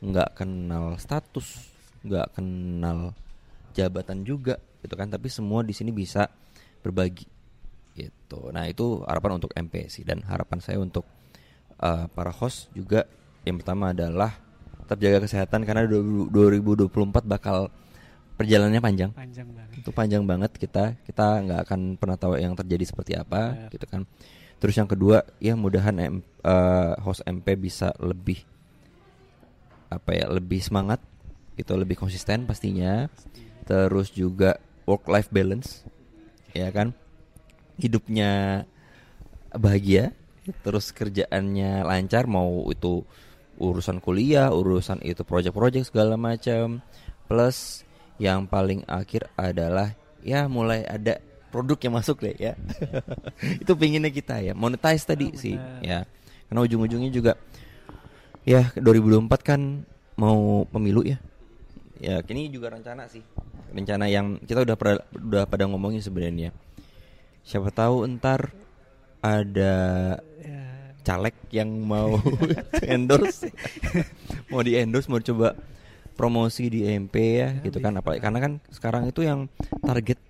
[0.02, 1.70] nggak kenal status
[2.06, 3.14] nggak kenal
[3.76, 5.12] jabatan juga gitu kan.
[5.12, 6.32] Tapi semua di sini bisa
[6.80, 7.28] berbagi
[7.92, 8.48] gitu.
[8.50, 10.02] Nah itu harapan untuk MP sih.
[10.02, 11.04] Dan harapan saya untuk
[11.80, 13.04] uh, para host juga.
[13.44, 14.32] Yang pertama adalah
[14.82, 16.88] tetap jaga kesehatan karena 2024
[17.26, 17.68] bakal
[18.36, 19.10] perjalanannya panjang.
[19.16, 19.74] Panjang banget.
[19.80, 20.94] itu panjang banget kita.
[21.04, 23.70] Kita nggak akan pernah tahu yang terjadi seperti apa Benar.
[23.72, 24.02] gitu kan.
[24.56, 28.40] Terus yang kedua, ya mudahan M- eh, host MP bisa lebih
[29.92, 30.98] apa ya, lebih semangat,
[31.54, 33.06] itu lebih konsisten pastinya.
[33.66, 35.82] Terus juga work life balance,
[36.54, 36.94] ya kan?
[37.76, 38.62] Hidupnya
[39.52, 40.14] bahagia,
[40.62, 43.02] terus kerjaannya lancar, mau itu
[43.58, 46.80] urusan kuliah, urusan itu project-project segala macam.
[47.26, 47.82] Plus
[48.22, 49.92] yang paling akhir adalah
[50.22, 52.54] ya mulai ada produk yang masuk deh ya.
[53.62, 56.06] itu pinginnya kita ya, monetize tadi sih ya.
[56.46, 57.34] Karena ujung-ujungnya juga
[58.46, 59.60] ya 2024 kan
[60.14, 61.18] mau pemilu ya.
[62.00, 63.24] Ya, kini juga rencana sih.
[63.72, 66.52] Rencana yang kita udah pada, udah pada ngomongin sebenarnya.
[67.46, 68.52] Siapa tahu ntar
[69.24, 69.74] ada
[71.06, 72.18] caleg yang mau
[72.90, 73.48] endorse.
[74.50, 75.54] Mau di endorse mau coba
[76.18, 77.94] promosi di MP ya gitu kan.
[77.96, 79.46] Apalagi karena kan sekarang itu yang
[79.80, 80.26] targetnya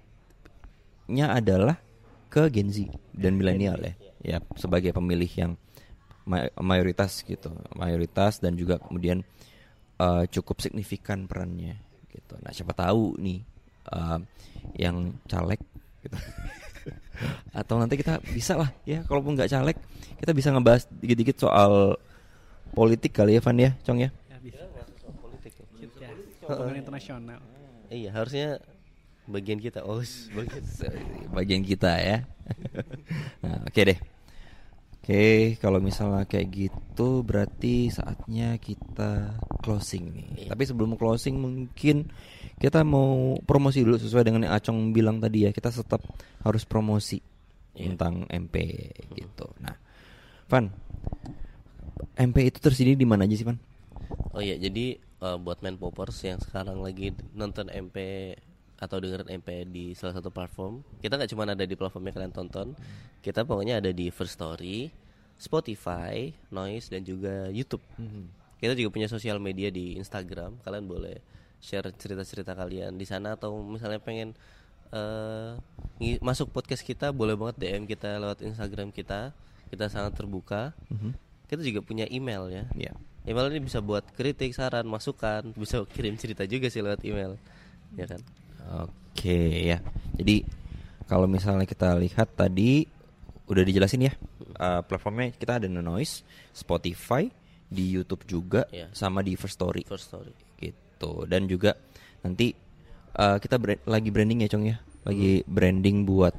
[1.32, 1.80] adalah
[2.28, 3.94] ke Gen Z dan milenial ya.
[4.20, 5.52] Ya sebagai pemilih yang
[6.28, 7.48] ma- mayoritas gitu.
[7.72, 9.24] Mayoritas dan juga kemudian
[9.96, 11.76] eh, cukup signifikan perannya
[12.08, 13.40] gitu nah siapa tahu nih
[13.92, 14.18] eh,
[14.78, 15.60] yang caleg
[16.02, 16.16] gitu
[17.58, 19.76] atau nanti kita bisa lah ya kalaupun nggak caleg
[20.20, 21.96] kita bisa ngebahas dikit-dikit soal
[22.72, 24.62] politik kali ya Van ya Cong ya Ya, bisa.
[25.16, 25.64] politik ya.
[26.06, 26.10] Ya,
[26.46, 27.40] hubungan internasional.
[27.88, 28.60] Iya harusnya
[29.26, 29.82] bagian kita.
[29.82, 29.98] Oh
[30.36, 30.62] bagian.
[31.36, 32.18] bagian kita ya
[33.42, 33.98] nah, oke deh
[35.06, 40.26] Oke, kalau misalnya kayak gitu berarti saatnya kita closing nih.
[40.34, 40.48] Iya.
[40.50, 42.10] Tapi sebelum closing mungkin
[42.58, 45.54] kita mau promosi dulu sesuai dengan yang Acong bilang tadi ya.
[45.54, 46.02] Kita tetap
[46.42, 47.22] harus promosi
[47.78, 47.94] Iya.
[47.94, 48.56] tentang MP
[49.14, 49.46] gitu.
[49.62, 49.78] Nah,
[50.50, 50.74] Van,
[52.18, 53.62] MP itu tersedia di mana aja sih, Van?
[54.34, 58.34] Oh iya, jadi eh, buat main poppers yang sekarang lagi nonton MP
[58.76, 62.34] atau dengerin MP di salah satu platform, kita nggak cuma ada di platform yang kalian
[62.34, 62.76] tonton,
[63.24, 64.92] kita pokoknya ada di First Story,
[65.36, 67.82] Spotify, Noise dan juga YouTube.
[68.56, 71.16] Kita juga punya sosial media di Instagram, kalian boleh
[71.60, 74.36] share cerita-cerita kalian di sana atau misalnya pengen
[76.00, 79.32] ngi- masuk podcast kita, boleh banget DM kita lewat Instagram kita,
[79.72, 80.72] kita sangat terbuka.
[81.46, 82.64] Kita juga punya email ya.
[82.74, 82.92] Ya.
[83.26, 87.38] Email ini bisa buat kritik, saran, masukan, bisa kirim cerita juga sih lewat email.
[87.94, 88.18] Ya kan?
[88.60, 89.38] Oke
[89.68, 89.78] ya.
[90.16, 90.42] Jadi
[91.06, 92.84] kalau misalnya kita lihat tadi
[93.46, 94.12] udah dijelasin ya
[94.58, 97.30] uh, platformnya kita ada di Noise, Spotify,
[97.70, 98.90] di YouTube juga, Iya.
[98.90, 100.34] sama di First Story First story.
[100.58, 101.28] gitu.
[101.30, 101.78] Dan juga
[102.26, 102.50] nanti
[103.14, 104.76] uh, kita bra- lagi branding ya Cong ya,
[105.06, 106.34] lagi branding buat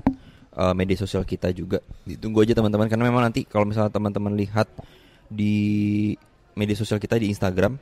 [0.58, 1.80] uh, media sosial kita juga.
[2.04, 4.68] Ditunggu aja teman-teman karena memang nanti kalau misalnya teman-teman lihat
[5.32, 6.12] di
[6.60, 7.78] media sosial kita di Instagram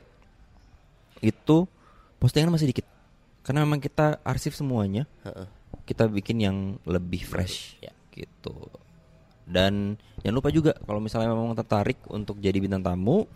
[1.24, 1.64] itu
[2.20, 2.86] postingan masih dikit
[3.46, 5.46] karena memang kita arsip semuanya Heeh.
[5.86, 7.94] kita bikin yang lebih fresh Ya.
[8.10, 8.66] gitu
[9.46, 13.30] dan jangan lupa juga kalau misalnya memang tertarik untuk jadi bintang tamu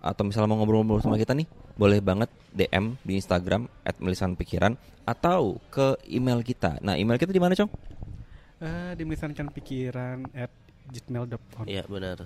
[0.00, 1.44] atau misalnya mau ngobrol-ngobrol sama kita nih
[1.76, 3.68] boleh banget DM di Instagram
[4.00, 4.72] @melisanpikiran
[5.04, 7.68] atau ke email kita nah email kita di mana cong
[8.62, 10.46] Eh, dimisalkan pikiran at
[10.86, 11.66] gmail.com.
[11.66, 12.22] Iya benar.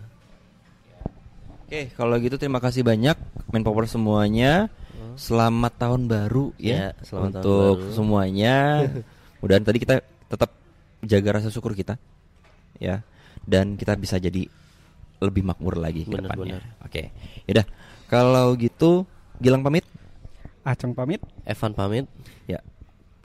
[1.64, 3.16] Oke, kalau gitu terima kasih banyak
[3.48, 4.68] main power semuanya.
[5.16, 7.92] Selamat tahun baru ya, Ya, selamat tahun untuk baru.
[7.92, 8.57] semuanya.
[9.40, 9.94] Mudahan tadi kita
[10.26, 10.51] tetap
[11.01, 11.97] jaga rasa syukur kita,
[12.76, 13.01] ya,
[13.44, 14.49] dan kita bisa jadi
[15.20, 16.61] lebih makmur lagi ke depannya.
[16.84, 17.12] Oke,
[17.49, 17.64] yaudah.
[18.07, 19.05] Kalau gitu,
[19.36, 19.84] Gilang pamit.
[20.64, 21.20] Acung pamit.
[21.44, 22.05] Evan pamit.
[22.49, 22.64] Ya,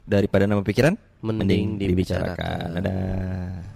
[0.04, 0.94] daripada nama pikiran,
[1.24, 2.76] Mending dibicarakan.
[2.76, 3.72] Dadah.